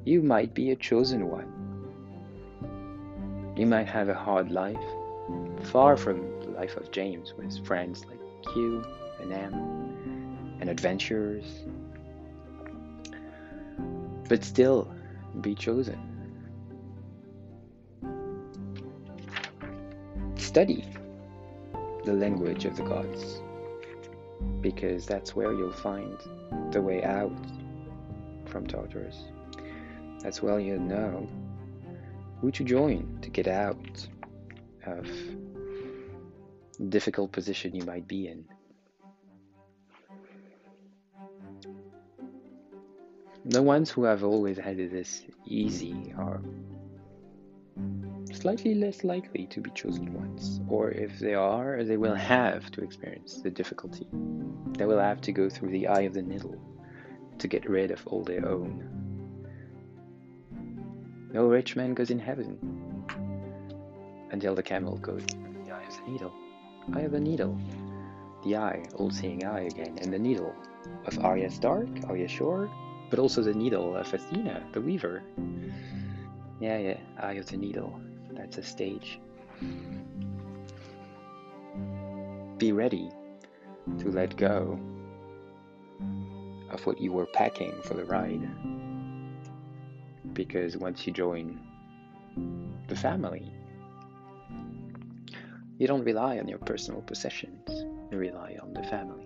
You 0.03 0.21
might 0.21 0.53
be 0.53 0.71
a 0.71 0.75
chosen 0.75 1.27
one. 1.27 1.51
You 3.55 3.65
might 3.65 3.87
have 3.87 4.09
a 4.09 4.13
hard 4.13 4.51
life, 4.51 4.77
far 5.63 5.95
from 5.97 6.21
the 6.41 6.49
life 6.49 6.75
of 6.77 6.91
James 6.91 7.33
with 7.37 7.65
friends 7.65 8.05
like 8.05 8.19
Q 8.53 8.83
and 9.21 9.31
M 9.31 10.57
and 10.59 10.69
adventures, 10.69 11.45
but 14.27 14.43
still 14.43 14.93
be 15.41 15.53
chosen. 15.55 15.99
Study 20.35 20.85
the 22.03 22.13
language 22.13 22.65
of 22.65 22.77
the 22.77 22.83
gods 22.83 23.41
because 24.61 25.05
that's 25.05 25.35
where 25.35 25.53
you'll 25.53 25.71
find 25.71 26.17
the 26.71 26.81
way 26.81 27.03
out 27.03 27.31
from 28.45 28.67
Tartarus. 28.67 29.23
That's 30.21 30.41
where 30.41 30.59
you'll 30.59 30.79
know 30.79 31.27
who 32.41 32.51
to 32.51 32.63
join 32.63 33.19
to 33.21 33.29
get 33.29 33.47
out 33.47 34.07
of 34.85 35.07
difficult 36.89 37.31
position 37.31 37.75
you 37.75 37.83
might 37.83 38.07
be 38.07 38.27
in. 38.27 38.45
The 43.45 43.61
ones 43.61 43.91
who 43.91 44.03
have 44.03 44.23
always 44.23 44.57
had 44.57 44.77
this 44.77 45.21
easy 45.45 46.13
are 46.17 46.41
slightly 48.45 48.75
less 48.75 49.03
likely 49.03 49.47
to 49.47 49.59
be 49.59 49.71
chosen 49.71 50.13
ones, 50.13 50.61
or 50.69 50.91
if 50.91 51.17
they 51.17 51.33
are, 51.33 51.83
they 51.83 51.97
will 51.97 52.13
have 52.13 52.69
to 52.69 52.83
experience 52.83 53.41
the 53.41 53.49
difficulty. 53.49 54.05
They 54.77 54.85
will 54.85 54.99
have 54.99 55.19
to 55.21 55.31
go 55.31 55.49
through 55.49 55.71
the 55.71 55.87
eye 55.87 56.01
of 56.01 56.13
the 56.13 56.21
needle 56.21 56.55
to 57.39 57.47
get 57.47 57.67
rid 57.67 57.89
of 57.89 58.05
all 58.05 58.23
their 58.23 58.47
own. 58.47 58.87
No 61.33 61.47
rich 61.47 61.75
man 61.75 61.95
goes 61.95 62.11
in 62.11 62.19
heaven 62.19 62.59
until 64.29 64.53
the 64.53 64.61
camel 64.61 64.97
goes 64.97 65.23
in 65.33 65.65
the 65.65 65.71
eye 65.71 65.81
of 65.81 65.97
the 65.97 66.11
needle. 66.11 66.33
Eye 66.93 67.01
of 67.01 67.13
the 67.13 67.19
needle. 67.19 67.57
The 68.43 68.57
eye, 68.57 68.85
all 68.93 69.09
seeing 69.09 69.43
eye 69.43 69.61
again, 69.61 69.97
and 70.01 70.13
the 70.13 70.19
needle 70.19 70.53
of 71.07 71.17
Arya 71.25 71.49
Stark, 71.49 71.89
Arya 72.07 72.27
Shore, 72.27 72.69
but 73.09 73.17
also 73.17 73.41
the 73.41 73.55
needle 73.55 73.95
of 73.95 74.13
Athena, 74.13 74.67
the 74.71 74.81
weaver. 74.81 75.23
Yeah, 76.59 76.77
yeah, 76.77 76.97
eye 77.19 77.33
of 77.33 77.47
the 77.47 77.57
needle. 77.57 77.99
That's 78.45 78.59
a 78.59 78.63
stage. 78.63 79.19
Be 82.59 82.71
ready 82.73 83.09
to 83.97 84.11
let 84.11 84.37
go 84.37 84.79
of 86.69 86.85
what 86.85 87.01
you 87.01 87.11
were 87.11 87.25
packing 87.25 87.73
for 87.85 87.95
the 87.95 88.05
ride. 88.05 88.47
Because 90.33 90.77
once 90.77 91.07
you 91.07 91.13
join 91.13 91.59
the 92.87 92.95
family, 92.95 93.51
you 95.79 95.87
don't 95.87 96.03
rely 96.03 96.37
on 96.37 96.47
your 96.47 96.59
personal 96.59 97.01
possessions, 97.01 97.67
you 98.11 98.17
rely 98.19 98.57
on 98.61 98.73
the 98.73 98.83
family. 98.83 99.25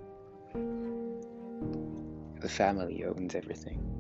The 2.40 2.48
family 2.48 3.04
owns 3.04 3.36
everything. 3.36 3.99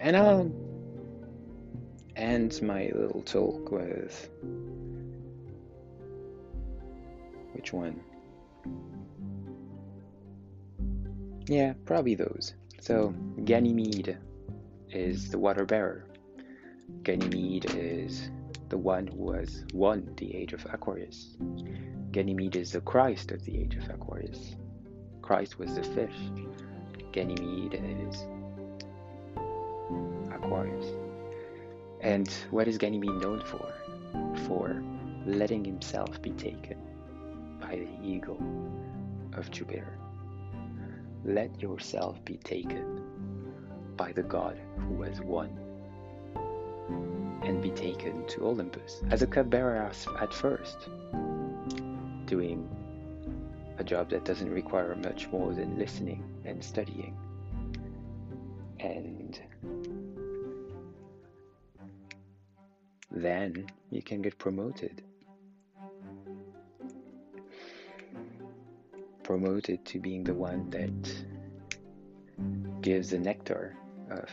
And 0.00 0.16
um, 0.16 0.24
I'll 0.24 0.52
end 2.16 2.60
my 2.62 2.90
little 2.94 3.22
talk 3.22 3.70
with 3.70 4.28
which 7.52 7.72
one? 7.72 8.00
Yeah, 11.46 11.74
probably 11.84 12.14
those. 12.14 12.54
So, 12.80 13.14
Ganymede 13.44 14.18
is 14.90 15.30
the 15.30 15.38
water 15.38 15.64
bearer. 15.64 16.04
Ganymede 17.02 17.74
is 17.74 18.30
the 18.68 18.78
one 18.78 19.06
who 19.06 19.32
has 19.32 19.64
won 19.72 20.12
the 20.16 20.34
age 20.34 20.52
of 20.52 20.66
Aquarius. 20.72 21.36
Ganymede 22.10 22.56
is 22.56 22.72
the 22.72 22.80
Christ 22.80 23.30
of 23.30 23.44
the 23.44 23.58
age 23.58 23.76
of 23.76 23.88
Aquarius. 23.88 24.56
Christ 25.22 25.58
was 25.58 25.74
the 25.74 25.82
fish. 25.82 26.16
Ganymede 27.12 27.80
is 28.08 28.26
Aquarius. 30.36 30.86
And 32.00 32.30
what 32.50 32.68
is 32.68 32.78
Ganymede 32.78 33.20
known 33.20 33.42
for? 33.44 33.72
For 34.46 34.82
letting 35.26 35.64
himself 35.64 36.20
be 36.22 36.30
taken 36.30 36.78
by 37.60 37.76
the 37.76 37.88
ego 38.02 38.38
of 39.34 39.50
Jupiter. 39.50 39.98
Let 41.24 41.60
yourself 41.60 42.24
be 42.24 42.36
taken 42.36 43.02
by 43.96 44.12
the 44.12 44.22
god 44.22 44.58
who 44.76 45.02
has 45.02 45.20
won 45.20 45.50
and 47.42 47.62
be 47.62 47.70
taken 47.70 48.26
to 48.26 48.46
Olympus 48.46 49.00
as 49.10 49.22
a 49.22 49.26
cupbearer 49.26 49.90
at 50.20 50.34
first, 50.34 50.88
doing 52.26 52.68
a 53.78 53.84
job 53.84 54.10
that 54.10 54.24
doesn't 54.24 54.50
require 54.50 54.94
much 54.96 55.28
more 55.28 55.52
than 55.52 55.78
listening 55.78 56.24
and 56.44 56.62
studying. 56.62 57.16
And 58.80 59.40
then 63.16 63.66
you 63.90 64.02
can 64.02 64.20
get 64.20 64.36
promoted. 64.38 65.02
Promoted 69.22 69.84
to 69.86 69.98
being 69.98 70.22
the 70.22 70.34
one 70.34 70.68
that 70.70 71.24
gives 72.82 73.10
the 73.10 73.18
nectar 73.18 73.74
of 74.10 74.30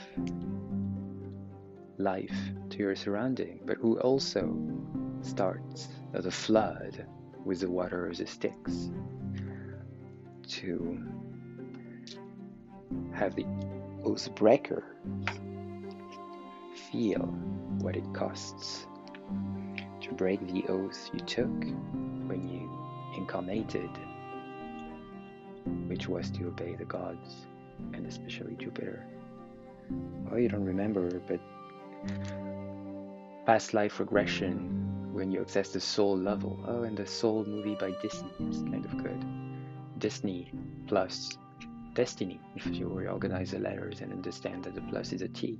life 1.98 2.36
to 2.70 2.78
your 2.78 2.96
surrounding, 2.96 3.62
but 3.66 3.78
who 3.78 3.98
also 4.00 4.56
starts 5.22 5.88
a 6.14 6.30
flood 6.30 7.08
with 7.46 7.62
the 7.62 7.70
water 7.70 8.08
of 8.08 8.18
the 8.18 8.28
Styx 8.28 8.90
to 10.48 11.02
have 13.14 13.34
the 13.36 13.46
oath 14.04 14.36
breaker 14.36 14.84
feel 16.94 17.26
what 17.82 17.96
it 17.96 18.06
costs 18.14 18.86
to 20.00 20.12
break 20.12 20.40
the 20.54 20.64
oath 20.70 21.10
you 21.12 21.20
took 21.22 21.50
when 22.30 22.48
you 22.48 22.70
incarnated, 23.18 23.90
which 25.88 26.08
was 26.08 26.30
to 26.30 26.46
obey 26.46 26.76
the 26.76 26.86
gods 26.86 27.48
and 27.94 28.06
especially 28.06 28.56
Jupiter. 28.58 29.04
Oh, 30.32 30.38
you 30.38 30.48
don't 30.48 30.64
remember, 30.64 31.20
but 31.28 31.40
past 33.48 33.74
life 33.74 34.00
regression 34.00 35.12
when 35.14 35.32
you 35.32 35.42
access 35.42 35.70
the 35.70 35.80
soul 35.80 36.16
level. 36.16 36.64
Oh, 36.68 36.84
and 36.84 36.96
the 36.96 37.08
soul 37.08 37.44
movie 37.46 37.76
by 37.76 37.92
Disney 38.04 38.30
is 38.52 38.62
kind 38.62 38.86
of 38.86 39.04
good. 39.04 39.26
Disney 39.98 40.52
plus 40.88 41.40
destiny, 41.96 42.40
if 42.56 42.68
you 42.68 42.88
reorganize 42.88 43.50
the 43.50 43.60
letters 43.60 44.02
and 44.02 44.14
understand 44.14 44.64
that 44.66 44.76
the 44.76 44.82
plus 44.82 45.12
is 45.12 45.24
a 45.24 45.28
T. 45.28 45.60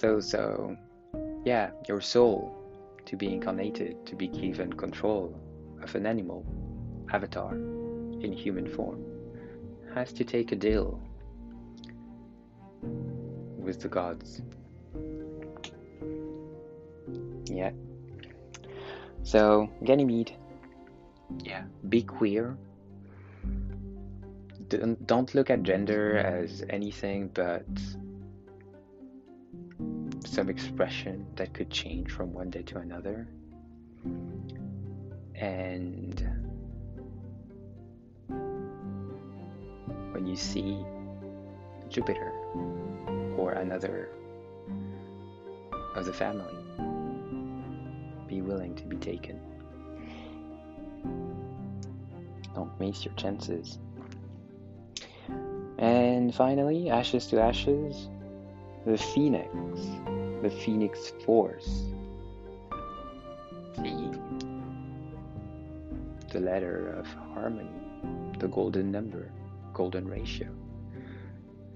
So, 0.00 0.18
so, 0.18 0.78
yeah, 1.44 1.72
your 1.86 2.00
soul 2.00 2.56
to 3.04 3.16
be 3.16 3.34
incarnated, 3.34 4.06
to 4.06 4.16
be 4.16 4.28
given 4.28 4.72
control 4.72 5.38
of 5.82 5.94
an 5.94 6.06
animal, 6.06 6.42
avatar, 7.12 7.54
in 7.54 8.32
human 8.32 8.66
form, 8.66 9.04
has 9.94 10.14
to 10.14 10.24
take 10.24 10.52
a 10.52 10.56
deal 10.56 10.98
with 13.58 13.82
the 13.82 13.88
gods. 13.88 14.40
Yeah. 17.44 17.72
So, 19.22 19.68
Ganymede. 19.84 20.34
Yeah. 21.44 21.64
Be 21.90 22.02
queer. 22.04 22.56
Don't, 24.68 25.06
don't 25.06 25.34
look 25.34 25.50
at 25.50 25.62
gender 25.62 26.16
as 26.16 26.64
anything 26.70 27.30
but 27.34 27.66
some 30.40 30.48
expression 30.48 31.26
that 31.36 31.52
could 31.52 31.68
change 31.68 32.10
from 32.10 32.32
one 32.32 32.48
day 32.48 32.62
to 32.62 32.78
another. 32.78 33.28
And 35.34 36.18
when 40.12 40.26
you 40.26 40.36
see 40.36 40.82
Jupiter 41.90 42.32
or 43.36 43.52
another 43.52 44.08
of 45.94 46.06
the 46.06 46.12
family, 46.14 46.54
be 48.26 48.40
willing 48.40 48.74
to 48.76 48.84
be 48.84 48.96
taken. 48.96 49.38
Don't 52.54 52.80
waste 52.80 53.04
your 53.04 53.12
chances. 53.16 53.78
And 55.76 56.34
finally, 56.34 56.88
Ashes 56.88 57.26
to 57.26 57.42
Ashes, 57.42 58.08
the 58.86 58.96
Phoenix, 58.96 59.50
the 60.42 60.50
Phoenix 60.50 61.12
Force. 61.24 61.86
The, 63.76 64.18
the 66.32 66.40
letter 66.40 66.88
of 66.98 67.06
harmony, 67.34 67.68
the 68.38 68.48
golden 68.48 68.90
number, 68.90 69.30
golden 69.74 70.08
ratio. 70.08 70.48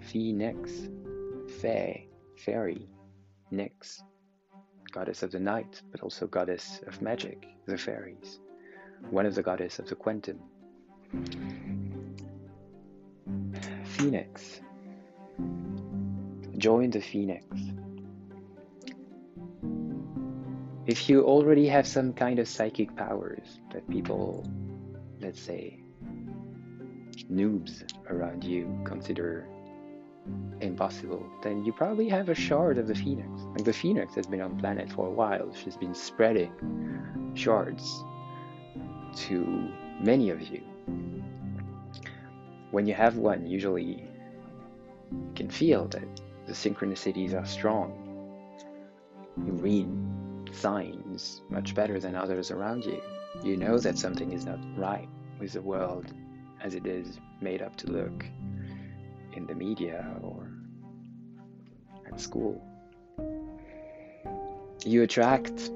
Phoenix, 0.01 0.89
Fae, 1.61 2.07
Fairy, 2.39 2.89
Nyx, 3.53 4.03
goddess 4.93 5.23
of 5.23 5.31
the 5.31 5.41
night, 5.41 5.83
but 5.91 6.01
also 6.01 6.27
goddess 6.27 6.81
of 6.87 7.03
magic, 7.03 7.47
the 7.67 7.77
fairies, 7.77 8.41
one 9.11 9.27
of 9.27 9.35
the 9.35 9.43
goddess 9.43 9.79
of 9.79 9.89
the 9.89 9.95
quantum. 9.95 10.41
Phoenix. 13.85 14.61
Join 16.57 16.91
the 16.91 17.01
Phoenix. 17.01 17.45
If 20.87 21.09
you 21.09 21.25
already 21.25 21.67
have 21.69 21.87
some 21.87 22.13
kind 22.13 22.39
of 22.39 22.47
psychic 22.47 22.95
powers 22.95 23.61
that 23.73 23.89
people, 23.89 24.47
let's 25.19 25.41
say, 25.41 25.81
noobs 27.31 27.85
around 28.11 28.45
you 28.45 28.79
consider 28.85 29.47
impossible, 30.61 31.25
then 31.43 31.65
you 31.65 31.73
probably 31.73 32.07
have 32.11 32.29
a 32.29 32.35
shard 32.35 32.77
of 32.77 32.87
the 32.87 32.95
phoenix. 32.95 33.29
Like 33.53 33.65
the 33.65 33.73
phoenix 33.73 34.15
has 34.15 34.27
been 34.27 34.43
on 34.43 34.59
planet 34.59 34.93
for 34.93 35.07
a 35.07 35.11
while. 35.11 35.55
She's 35.55 35.77
been 35.77 35.95
spreading 35.95 36.53
shards 37.33 38.05
to 39.17 39.69
many 40.01 40.29
of 40.29 40.43
you. 40.43 40.61
When 42.73 42.87
you 42.87 42.93
have 42.93 43.17
one, 43.17 43.47
usually 43.47 43.85
you 45.13 45.33
can 45.35 45.49
feel 45.49 45.87
that 45.89 46.21
the 46.47 46.53
synchronicities 46.53 47.33
are 47.33 47.47
strong. 47.47 48.01
You 49.39 49.53
read 49.53 49.89
signs 50.55 51.43
much 51.51 51.75
better 51.75 51.99
than 51.99 52.15
others 52.15 52.51
around 52.51 52.85
you. 52.85 53.01
You 53.43 53.57
know 53.57 53.79
that 53.79 53.99
something 53.99 54.33
is 54.33 54.45
not 54.45 54.59
right 54.77 55.09
with 55.39 55.53
the 55.53 55.63
world 55.63 56.13
as 56.63 56.75
it 56.75 56.87
is 56.87 57.19
made 57.41 57.63
up 57.63 57.77
to 57.77 57.91
look 57.91 58.25
in 59.33 59.47
the 59.47 59.55
media 59.55 60.17
or 60.23 60.51
at 62.07 62.21
school. 62.21 62.63
You 64.85 65.03
attract 65.03 65.71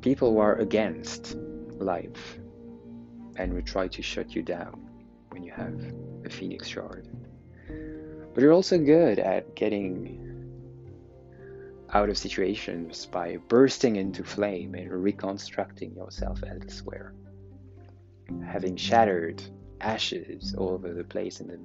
people 0.00 0.32
who 0.32 0.38
are 0.38 0.56
against 0.56 1.36
life 1.78 2.38
and 3.36 3.52
will 3.52 3.62
try 3.62 3.88
to 3.88 4.02
shut 4.02 4.34
you 4.34 4.42
down 4.42 4.88
when 5.30 5.42
you 5.42 5.52
have 5.52 5.80
a 6.24 6.30
phoenix 6.30 6.68
shard. 6.68 7.08
But 8.34 8.42
you're 8.42 8.52
also 8.52 8.78
good 8.78 9.18
at 9.18 9.54
getting 9.54 10.23
out 11.94 12.10
of 12.10 12.18
situations 12.18 13.06
by 13.06 13.36
bursting 13.48 13.96
into 13.96 14.24
flame 14.24 14.74
and 14.74 14.90
reconstructing 14.90 15.94
yourself 15.94 16.42
elsewhere. 16.46 17.14
Having 18.44 18.76
shattered 18.76 19.42
ashes 19.80 20.54
all 20.58 20.70
over 20.70 20.92
the 20.92 21.04
place 21.04 21.40
in 21.40 21.46
the 21.46 21.60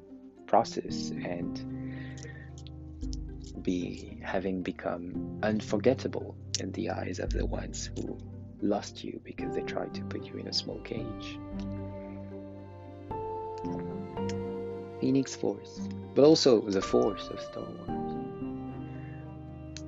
process 0.45 1.09
and 1.09 1.59
be 3.63 4.19
having 4.23 4.61
become 4.61 5.39
unforgettable 5.41 6.36
in 6.59 6.71
the 6.73 6.91
eyes 6.91 7.19
of 7.19 7.32
the 7.32 7.45
ones 7.45 7.89
who 7.95 8.17
lost 8.61 9.03
you 9.03 9.19
because 9.23 9.55
they 9.55 9.61
tried 9.61 9.93
to 9.95 10.01
put 10.03 10.25
you 10.25 10.36
in 10.36 10.47
a 10.47 10.53
small 10.53 10.80
cage. 10.80 11.39
Phoenix 14.99 15.36
Force, 15.36 15.80
but 16.13 16.23
also 16.23 16.61
the 16.61 16.82
Force 16.82 17.27
of 17.30 17.39
Star 17.39 17.63
Wars. 17.63 17.99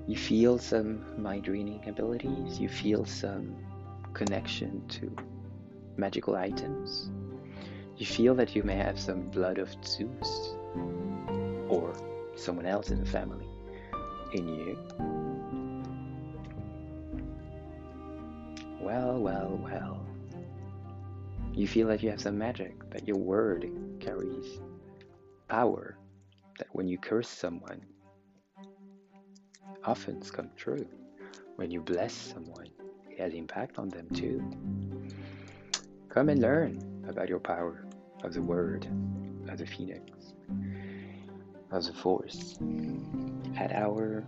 You 0.07 0.17
feel 0.17 0.57
some 0.57 1.21
mind 1.21 1.47
reading 1.47 1.81
abilities, 1.87 2.59
you 2.59 2.67
feel 2.67 3.05
some 3.05 3.55
connection 4.13 4.85
to 4.87 5.15
magical 5.95 6.35
items, 6.35 7.09
you 7.97 8.05
feel 8.05 8.33
that 8.35 8.55
you 8.55 8.63
may 8.63 8.75
have 8.75 8.99
some 8.99 9.29
blood 9.29 9.57
of 9.57 9.69
Zeus 9.85 10.55
or 11.69 11.93
someone 12.35 12.65
else 12.65 12.89
in 12.89 12.99
the 12.99 13.05
family 13.05 13.45
in 14.33 14.47
you. 14.47 14.77
Well, 18.79 19.19
well, 19.19 19.59
well. 19.61 20.05
You 21.53 21.67
feel 21.67 21.87
that 21.87 22.01
you 22.01 22.09
have 22.09 22.21
some 22.21 22.37
magic, 22.37 22.89
that 22.91 23.07
your 23.07 23.17
word 23.17 23.69
carries 23.99 24.59
power, 25.47 25.97
that 26.57 26.67
when 26.71 26.87
you 26.87 26.97
curse 26.97 27.27
someone, 27.27 27.81
often 29.83 30.21
come 30.21 30.49
true. 30.55 30.85
When 31.55 31.71
you 31.71 31.81
bless 31.81 32.13
someone, 32.13 32.69
it 33.09 33.19
has 33.19 33.33
impact 33.33 33.77
on 33.77 33.89
them 33.89 34.07
too. 34.13 34.43
Come 36.09 36.29
and 36.29 36.41
learn 36.41 37.03
about 37.07 37.29
your 37.29 37.39
power 37.39 37.85
of 38.23 38.33
the 38.33 38.41
word, 38.41 38.87
of 39.47 39.57
the 39.57 39.65
phoenix, 39.65 40.33
of 41.71 41.85
the 41.85 41.93
force 41.93 42.57
at 43.57 43.71
our 43.71 44.23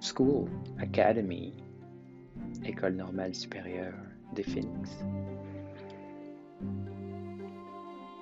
school, 0.00 0.48
academy, 0.80 1.54
École 2.62 2.94
Normale 2.94 3.32
Supérieure 3.32 3.94
des 4.34 4.42
Phoenix. 4.42 4.90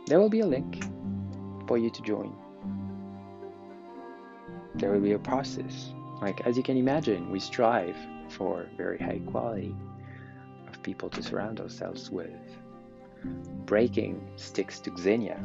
There 0.06 0.20
will 0.20 0.30
be 0.30 0.40
a 0.40 0.46
link 0.46 0.84
for 1.66 1.78
you 1.78 1.90
to 1.90 2.02
join. 2.02 2.32
There 4.78 4.92
will 4.92 5.00
be 5.00 5.12
a 5.12 5.18
process. 5.18 5.92
Like, 6.20 6.46
as 6.46 6.56
you 6.56 6.62
can 6.62 6.76
imagine, 6.76 7.30
we 7.30 7.40
strive 7.40 7.96
for 8.28 8.66
very 8.76 8.98
high 8.98 9.20
quality 9.26 9.74
of 10.68 10.82
people 10.82 11.08
to 11.10 11.22
surround 11.22 11.60
ourselves 11.60 12.10
with. 12.10 12.30
Breaking 13.64 14.28
Styx 14.36 14.80
to 14.80 14.96
Xenia, 14.96 15.38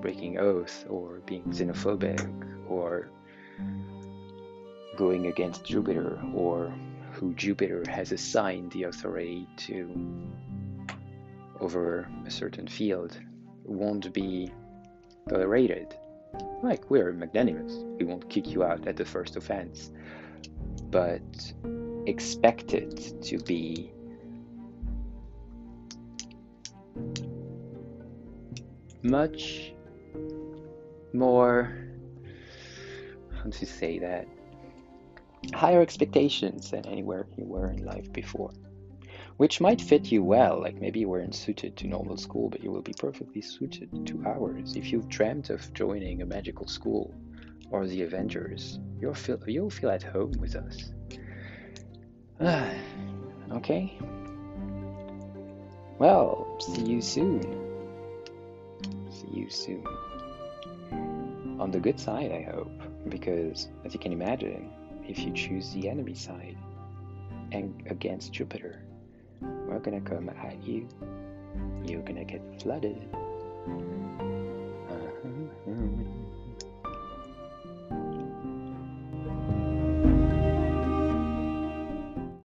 breaking 0.00 0.38
oath, 0.38 0.84
or 0.88 1.20
being 1.26 1.44
xenophobic, 1.44 2.20
or 2.68 3.10
going 4.96 5.26
against 5.26 5.64
Jupiter, 5.64 6.20
or 6.34 6.72
who 7.12 7.34
Jupiter 7.34 7.84
has 7.88 8.10
assigned 8.10 8.72
the 8.72 8.84
authority 8.84 9.46
to 9.58 9.90
over 11.60 12.08
a 12.26 12.30
certain 12.30 12.66
field 12.66 13.18
won't 13.64 14.12
be 14.12 14.50
tolerated. 15.28 15.94
Like, 16.62 16.90
we're 16.90 17.12
magnanimous, 17.12 17.72
we 17.98 18.04
won't 18.04 18.28
kick 18.28 18.48
you 18.48 18.62
out 18.62 18.86
at 18.86 18.96
the 18.96 19.04
first 19.04 19.36
offense, 19.36 19.90
but 20.90 21.22
expect 22.06 22.72
it 22.72 23.20
to 23.22 23.38
be 23.38 23.92
much 29.02 29.72
more, 31.12 31.76
how 33.34 33.50
to 33.50 33.66
say 33.66 33.98
that, 33.98 34.28
higher 35.52 35.82
expectations 35.82 36.70
than 36.70 36.86
anywhere 36.86 37.26
you 37.36 37.44
were 37.44 37.70
in 37.70 37.84
life 37.84 38.12
before. 38.12 38.52
Which 39.42 39.60
might 39.60 39.80
fit 39.80 40.12
you 40.12 40.22
well, 40.22 40.60
like 40.60 40.80
maybe 40.80 41.00
you 41.00 41.08
weren't 41.08 41.34
suited 41.34 41.76
to 41.78 41.88
normal 41.88 42.16
school, 42.16 42.48
but 42.48 42.62
you 42.62 42.70
will 42.70 42.80
be 42.80 42.92
perfectly 42.96 43.42
suited 43.42 44.06
to 44.06 44.22
ours. 44.24 44.76
If 44.76 44.92
you've 44.92 45.08
dreamt 45.08 45.50
of 45.50 45.74
joining 45.74 46.22
a 46.22 46.26
magical 46.26 46.68
school 46.68 47.12
or 47.72 47.88
the 47.88 48.02
Avengers, 48.02 48.78
you'll 49.00 49.14
feel, 49.14 49.40
you'll 49.48 49.68
feel 49.68 49.90
at 49.90 50.04
home 50.04 50.30
with 50.38 50.54
us. 50.54 50.92
okay? 53.50 53.98
Well, 55.98 56.56
see 56.60 56.82
you 56.82 57.02
soon. 57.02 57.42
See 59.10 59.40
you 59.40 59.50
soon. 59.50 59.84
On 61.58 61.72
the 61.72 61.80
good 61.80 61.98
side, 61.98 62.30
I 62.30 62.42
hope, 62.48 62.70
because 63.08 63.70
as 63.84 63.92
you 63.92 63.98
can 63.98 64.12
imagine, 64.12 64.70
if 65.08 65.18
you 65.18 65.32
choose 65.32 65.72
the 65.72 65.88
enemy 65.88 66.14
side 66.14 66.56
and 67.50 67.82
against 67.90 68.32
Jupiter, 68.32 68.84
we're 69.72 69.80
gonna 69.80 70.00
come 70.00 70.28
at 70.28 70.62
you. 70.62 70.86
You're 71.84 72.02
gonna 72.02 72.24
get 72.24 72.42
flooded. 72.60 73.08